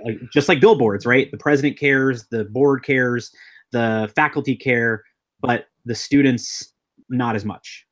[0.04, 1.30] like, just like billboards, right?
[1.32, 3.32] The president cares, the board cares,
[3.72, 5.04] the faculty care,
[5.42, 6.74] but the students
[7.10, 7.86] not as much.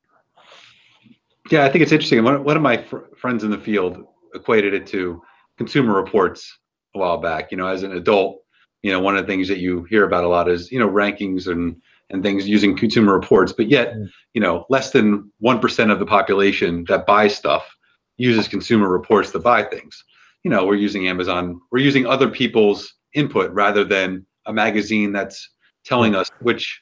[1.49, 2.23] Yeah, I think it's interesting.
[2.23, 5.21] One, one of my fr- friends in the field equated it to
[5.57, 6.57] Consumer Reports
[6.95, 7.51] a while back.
[7.51, 8.41] You know, as an adult,
[8.83, 10.89] you know, one of the things that you hear about a lot is, you know,
[10.89, 11.81] rankings and
[12.11, 14.09] and things using consumer reports, but yet, mm.
[14.33, 17.75] you know, less than 1% of the population that buys stuff
[18.17, 20.03] uses consumer reports to buy things.
[20.43, 25.49] You know, we're using Amazon, we're using other people's input rather than a magazine that's
[25.85, 26.81] telling us which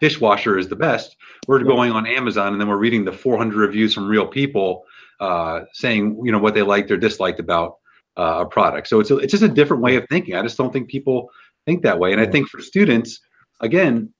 [0.00, 1.16] dishwasher is the best.
[1.46, 4.84] We're going on Amazon and then we're reading the 400 reviews from real people
[5.20, 7.76] uh, saying, you know, what they liked or disliked about
[8.16, 8.88] uh, a product.
[8.88, 10.34] So it's a, it's just a different way of thinking.
[10.34, 11.30] I just don't think people
[11.64, 12.12] think that way.
[12.12, 13.20] And I think for students,
[13.60, 14.12] again,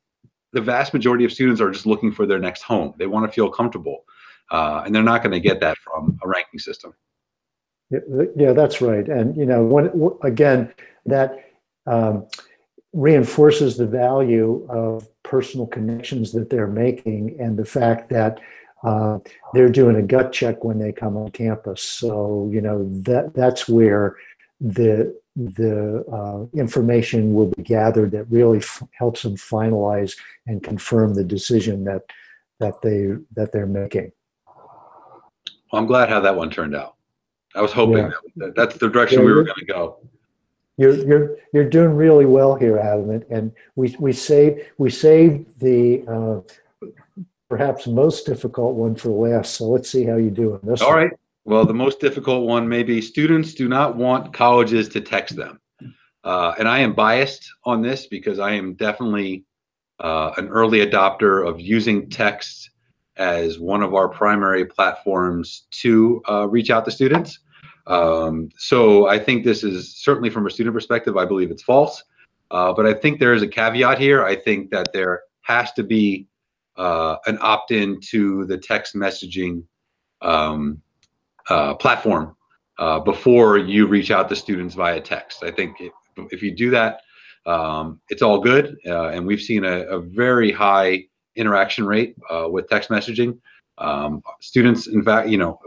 [0.53, 2.95] the vast majority of students are just looking for their next home.
[2.99, 4.05] They want to feel comfortable,
[4.51, 6.95] uh, and they're not going to get that from a ranking system.
[8.36, 9.07] Yeah, that's right.
[9.09, 10.72] And you know, when, again,
[11.07, 11.51] that
[11.86, 12.26] um,
[12.93, 18.40] reinforces the value of personal connections that they're making, and the fact that
[18.82, 19.18] uh,
[19.53, 21.82] they're doing a gut check when they come on campus.
[21.82, 24.16] So you know that that's where
[24.61, 30.16] the the uh, information will be gathered that really f- helps them finalize
[30.47, 32.03] and confirm the decision that
[32.61, 34.12] that they that they're making.
[34.47, 36.97] Well, I'm glad how that one turned out.
[37.55, 38.11] I was hoping yeah.
[38.36, 39.98] that, that's the direction yeah, we were going to go.
[40.78, 45.61] You're you're you're doing really well here, Adam, and, and we we saved we saved
[45.61, 46.40] the uh,
[47.48, 49.57] perhaps most difficult one for last.
[49.57, 50.80] So let's see how you do in this.
[50.80, 50.96] All one.
[50.96, 51.12] right.
[51.44, 55.61] Well, the most difficult one may be students do not want colleges to text them.
[56.24, 59.44] Uh, and I am biased on this because I am definitely
[59.98, 62.70] uh, an early adopter of using text
[63.23, 67.39] as one of our primary platforms to uh, reach out to students.
[67.87, 72.03] Um, so I think this is certainly from a student perspective, I believe it's false.
[72.51, 74.25] Uh, but I think there is a caveat here.
[74.25, 76.27] I think that there has to be
[76.77, 79.64] uh, an opt in to the text messaging
[80.20, 80.83] um,
[81.49, 82.37] uh, platform
[82.79, 85.45] uh, before you reach out to students via text.
[85.45, 85.93] I think if,
[86.31, 87.03] if you do that,
[87.47, 88.79] um, it's all good.
[88.87, 91.07] Uh, and we've seen a, a, very high
[91.37, 93.39] interaction rate uh, with text messaging.
[93.78, 95.59] Um, students, in fact, you know,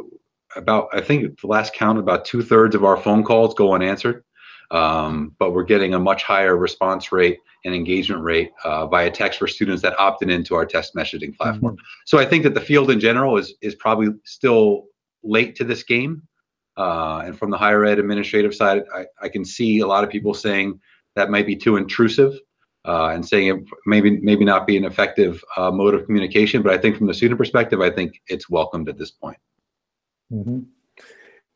[0.55, 4.23] about I think the last count, about two thirds of our phone calls go unanswered.
[4.71, 9.39] Um, but we're getting a much higher response rate and engagement rate uh, via text
[9.39, 11.75] for students that opted into our text messaging platform.
[11.75, 11.85] Mm-hmm.
[12.05, 14.85] So I think that the field in general is is probably still
[15.23, 16.23] late to this game.
[16.77, 20.09] Uh, and from the higher ed administrative side, I, I, can see a lot of
[20.09, 20.77] people saying
[21.15, 22.33] that might be too intrusive
[22.85, 26.61] uh, and saying it maybe maybe not be an effective uh, mode of communication.
[26.61, 29.37] But I think from the student perspective, I think it's welcomed at this point.
[30.31, 30.59] Mm-hmm.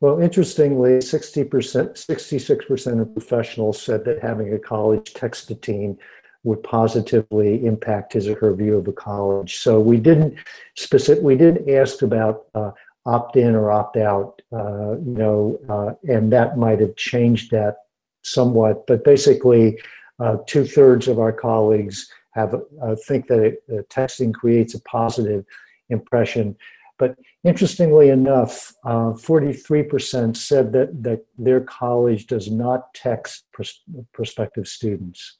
[0.00, 5.98] Well, interestingly, 60%, 66% of professionals said that having a college text a teen
[6.42, 9.58] would positively impact his or her view of a college.
[9.58, 10.36] So we didn't
[10.74, 12.70] specific, we didn't ask about uh,
[13.04, 17.76] opt in or opt out, uh, you know, uh, and that might have changed that
[18.22, 18.86] somewhat.
[18.86, 19.78] But basically,
[20.20, 24.82] uh, two thirds of our colleagues have uh, think that it, uh, texting creates a
[24.82, 25.44] positive
[25.88, 26.56] impression.
[26.98, 34.68] But interestingly enough, 43% uh, said that, that their college does not text pros- prospective
[34.68, 35.38] students.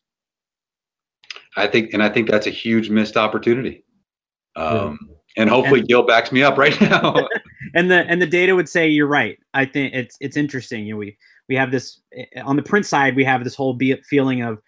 [1.56, 3.84] I think, and I think that's a huge missed opportunity.
[4.56, 7.14] Um, yeah and hopefully and, Gil backs me up right now.
[7.74, 9.38] and the and the data would say you're right.
[9.54, 10.86] I think it's it's interesting.
[10.86, 11.16] You know, we
[11.50, 13.16] we have this eh, on the print side.
[13.16, 13.78] We have this whole
[14.08, 14.58] feeling of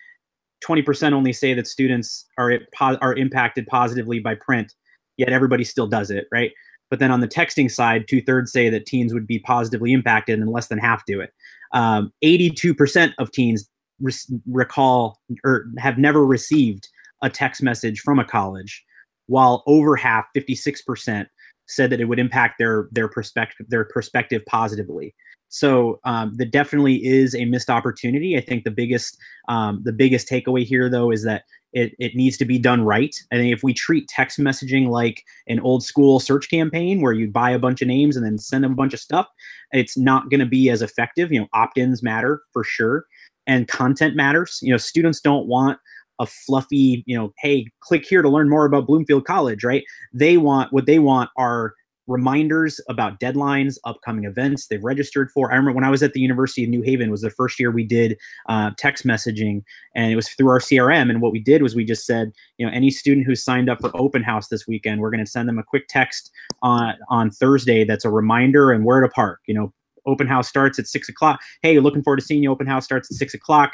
[0.63, 4.75] 20% only say that students are are impacted positively by print,
[5.17, 6.51] yet everybody still does it, right?
[6.91, 10.39] But then on the texting side, two thirds say that teens would be positively impacted,
[10.39, 11.33] and less than half do it.
[11.73, 13.67] Um, 82% of teens
[13.99, 14.13] re-
[14.47, 16.89] recall or have never received
[17.23, 18.85] a text message from a college
[19.27, 21.27] while over half, 56%,
[21.67, 25.15] said that it would impact their their perspective their perspective positively.
[25.53, 28.39] So um, that definitely is a missed opportunity.
[28.39, 31.45] I think the biggest um, the biggest takeaway here though is that
[31.75, 33.15] it, it needs to be done right.
[33.31, 37.31] I think if we treat text messaging like an old school search campaign where you
[37.31, 39.27] buy a bunch of names and then send them a bunch of stuff,
[39.73, 41.31] it's not going to be as effective.
[41.31, 43.05] You know, opt-ins matter for sure,
[43.47, 44.59] and content matters.
[44.63, 45.79] You know, students don't want
[46.19, 49.85] a fluffy, you know, hey, click here to learn more about Bloomfield College, right?
[50.15, 51.75] They want what they want are
[52.07, 55.51] reminders about deadlines, upcoming events they've registered for.
[55.51, 57.71] I remember when I was at the University of New Haven was the first year
[57.71, 59.63] we did uh, text messaging,
[59.95, 61.11] and it was through our CRM.
[61.11, 63.81] And what we did was we just said, you know, any student who signed up
[63.81, 66.31] for open house this weekend, we're going to send them a quick text
[66.63, 69.41] on on Thursday that's a reminder and where to park.
[69.47, 69.73] You know,
[70.07, 71.41] open house starts at six o'clock.
[71.63, 72.51] Hey, looking forward to seeing you.
[72.51, 73.73] Open house starts at six o'clock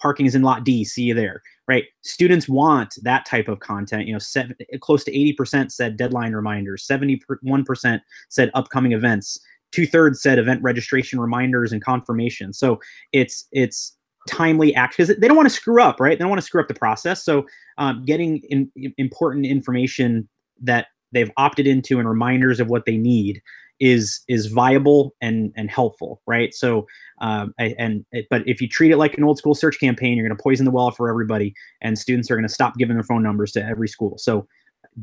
[0.00, 0.84] parking is in lot D.
[0.84, 1.42] See you there.
[1.66, 1.84] Right.
[2.02, 4.06] Students want that type of content.
[4.06, 6.86] You know, seven, close to 80% said deadline reminders.
[6.86, 9.40] 71% said upcoming events.
[9.72, 12.52] Two thirds said event registration reminders and confirmation.
[12.52, 12.80] So
[13.12, 13.96] it's it's
[14.28, 16.18] timely action because they don't want to screw up, right?
[16.18, 17.24] They don't want to screw up the process.
[17.24, 17.46] So
[17.78, 20.28] um, getting in, important information
[20.62, 23.42] that they've opted into and reminders of what they need
[23.80, 26.54] is is viable and and helpful, right?
[26.54, 26.86] So
[27.20, 30.36] um, and but if you treat it like an old school search campaign, you're going
[30.36, 33.22] to poison the well for everybody, and students are going to stop giving their phone
[33.22, 34.18] numbers to every school.
[34.18, 34.46] So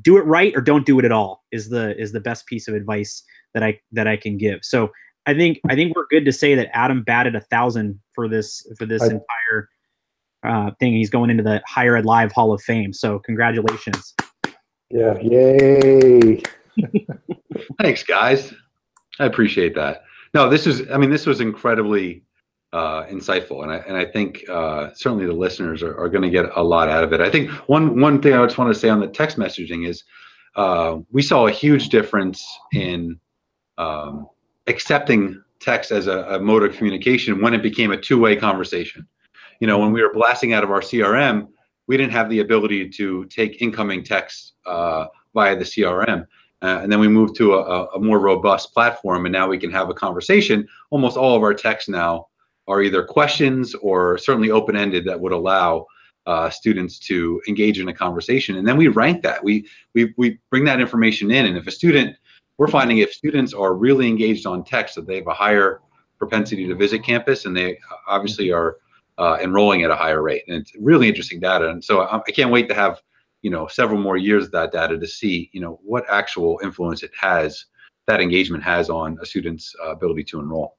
[0.01, 2.67] do it right or don't do it at all is the is the best piece
[2.67, 4.59] of advice that I that I can give.
[4.63, 4.89] So
[5.25, 8.65] I think I think we're good to say that Adam batted a thousand for this
[8.77, 9.69] for this I, entire
[10.43, 10.93] uh, thing.
[10.93, 12.93] He's going into the Higher Ed Live Hall of Fame.
[12.93, 14.15] So congratulations.
[14.89, 16.41] Yeah, yay!
[17.81, 18.53] Thanks, guys.
[19.19, 20.03] I appreciate that.
[20.33, 20.89] No, this is.
[20.91, 22.23] I mean, this was incredibly
[22.73, 26.29] uh, insightful, and I and I think uh, certainly the listeners are, are going to
[26.29, 27.21] get a lot out of it.
[27.21, 30.03] I think one one thing I just want to say on the text messaging is
[30.55, 33.19] uh, we saw a huge difference in
[33.77, 34.27] um,
[34.67, 39.07] accepting text as a, a, mode of communication when it became a two-way conversation.
[39.59, 41.47] You know, when we were blasting out of our CRM,
[41.87, 46.25] we didn't have the ability to take incoming text uh, via the CRM.
[46.61, 49.71] Uh, and then we moved to a, a, more robust platform, and now we can
[49.71, 50.67] have a conversation.
[50.91, 52.27] Almost all of our texts now
[52.67, 55.87] are either questions or certainly open-ended that would allow
[56.27, 58.57] uh, students to engage in a conversation.
[58.57, 59.43] And then we rank that.
[59.43, 62.15] We we we bring that information in, and if a student
[62.61, 65.81] we're finding if students are really engaged on text that they have a higher
[66.19, 68.77] propensity to visit campus and they obviously are
[69.17, 72.31] uh, enrolling at a higher rate and it's really interesting data and so I, I
[72.31, 73.01] can't wait to have
[73.41, 77.03] you know several more years of that data to see you know what actual influence
[77.03, 77.65] it has
[78.07, 80.77] that engagement has on a student's uh, ability to enroll.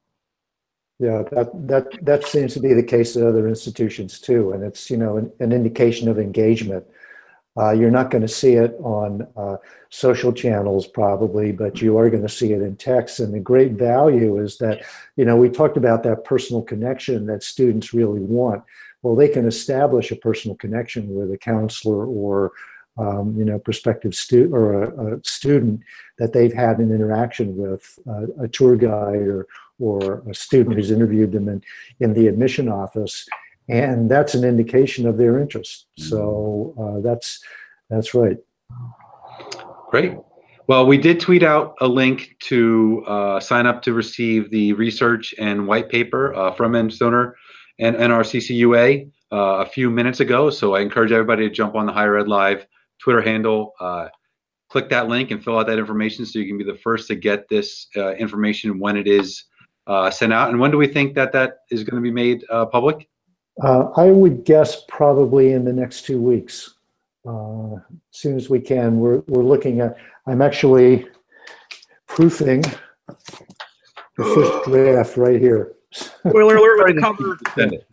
[0.99, 4.91] Yeah that that that seems to be the case at other institutions too and it's
[4.91, 6.85] you know an, an indication of engagement
[7.59, 9.57] uh, you're not going to see it on uh,
[9.91, 13.21] social channels probably, but you are going to see it in text.
[13.21, 14.83] And the great value is that,
[15.17, 18.63] you know, we talked about that personal connection that students really want.
[19.03, 22.53] Well, they can establish a personal connection with a counselor or,
[22.97, 25.81] um, you know, prospective student or a, a, student
[26.19, 29.47] that they've had an interaction with, uh, a tour guide or,
[29.79, 31.63] or a student who's interviewed them in,
[32.01, 33.27] in the admission office
[33.69, 35.87] and that's an indication of their interest.
[35.97, 37.41] So uh, that's
[37.91, 38.37] that's right.
[39.91, 40.17] Great.
[40.69, 45.35] Well, we did tweet out a link to uh, sign up to receive the research
[45.39, 46.89] and white paper uh, from M.
[47.79, 50.51] And NRCCUA uh, a few minutes ago.
[50.51, 52.67] So I encourage everybody to jump on the Higher Ed Live
[53.01, 54.09] Twitter handle, uh,
[54.69, 57.17] click that link, and fill out that information so you can be the first to
[57.17, 59.45] get this uh, information when it is
[60.11, 60.51] sent out.
[60.51, 63.09] And when do we think that that is going to be made public?
[63.61, 66.75] Uh, I would guess probably in the next two weeks.
[67.27, 67.81] Uh, as
[68.11, 69.97] soon as we can, we're, we're looking at,
[70.27, 71.07] I'm actually
[72.07, 72.63] proofing
[74.17, 75.75] the first draft right here.
[75.93, 77.39] Spoiler alert, cover.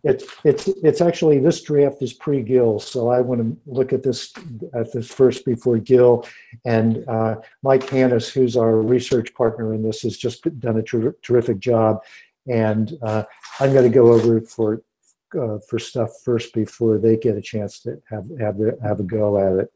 [0.04, 4.34] It's, it's, it's actually, this draft is pre-Gil, so I want to look at this,
[4.74, 6.26] at this first before Gil.
[6.66, 11.12] And uh, Mike Hannis, who's our research partner in this, has just done a ter
[11.22, 12.02] terrific job.
[12.48, 13.26] And uh,
[13.60, 14.82] I'm going to go over for
[15.36, 19.04] uh, for stuff first before they get a chance to have have the, have a
[19.04, 19.72] go at it.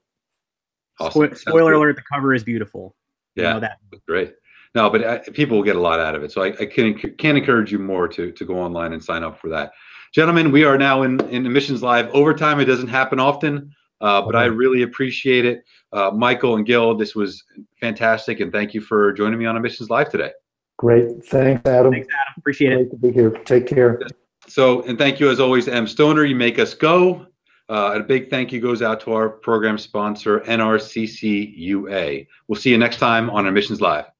[0.99, 1.36] Awesome.
[1.36, 2.95] Spoiler alert: the cover is beautiful.
[3.36, 3.78] Yeah, you know that.
[4.08, 4.34] great.
[4.76, 6.32] No, but uh, people will get a lot out of it.
[6.32, 9.39] So I, I can can encourage you more to to go online and sign up
[9.39, 9.72] for that.
[10.14, 12.60] Gentlemen, we are now in in Admissions Live overtime.
[12.60, 15.64] It doesn't happen often, uh, but I really appreciate it.
[15.91, 17.43] Uh, Michael and Gil, this was
[17.80, 20.32] fantastic, and thank you for joining me on Admissions Live today.
[20.78, 21.91] Great, thanks, Adam.
[21.91, 22.34] Thanks, Adam.
[22.38, 22.89] Appreciate Great it.
[22.89, 23.30] to be here.
[23.30, 23.99] Take care.
[24.48, 26.28] So, and thank you as always mStoner.
[26.28, 27.28] You make us go.
[27.70, 32.28] Uh, a big thank you goes out to our program sponsor, NRCCUA.
[32.47, 34.13] We'll see you next time on Admissions Live.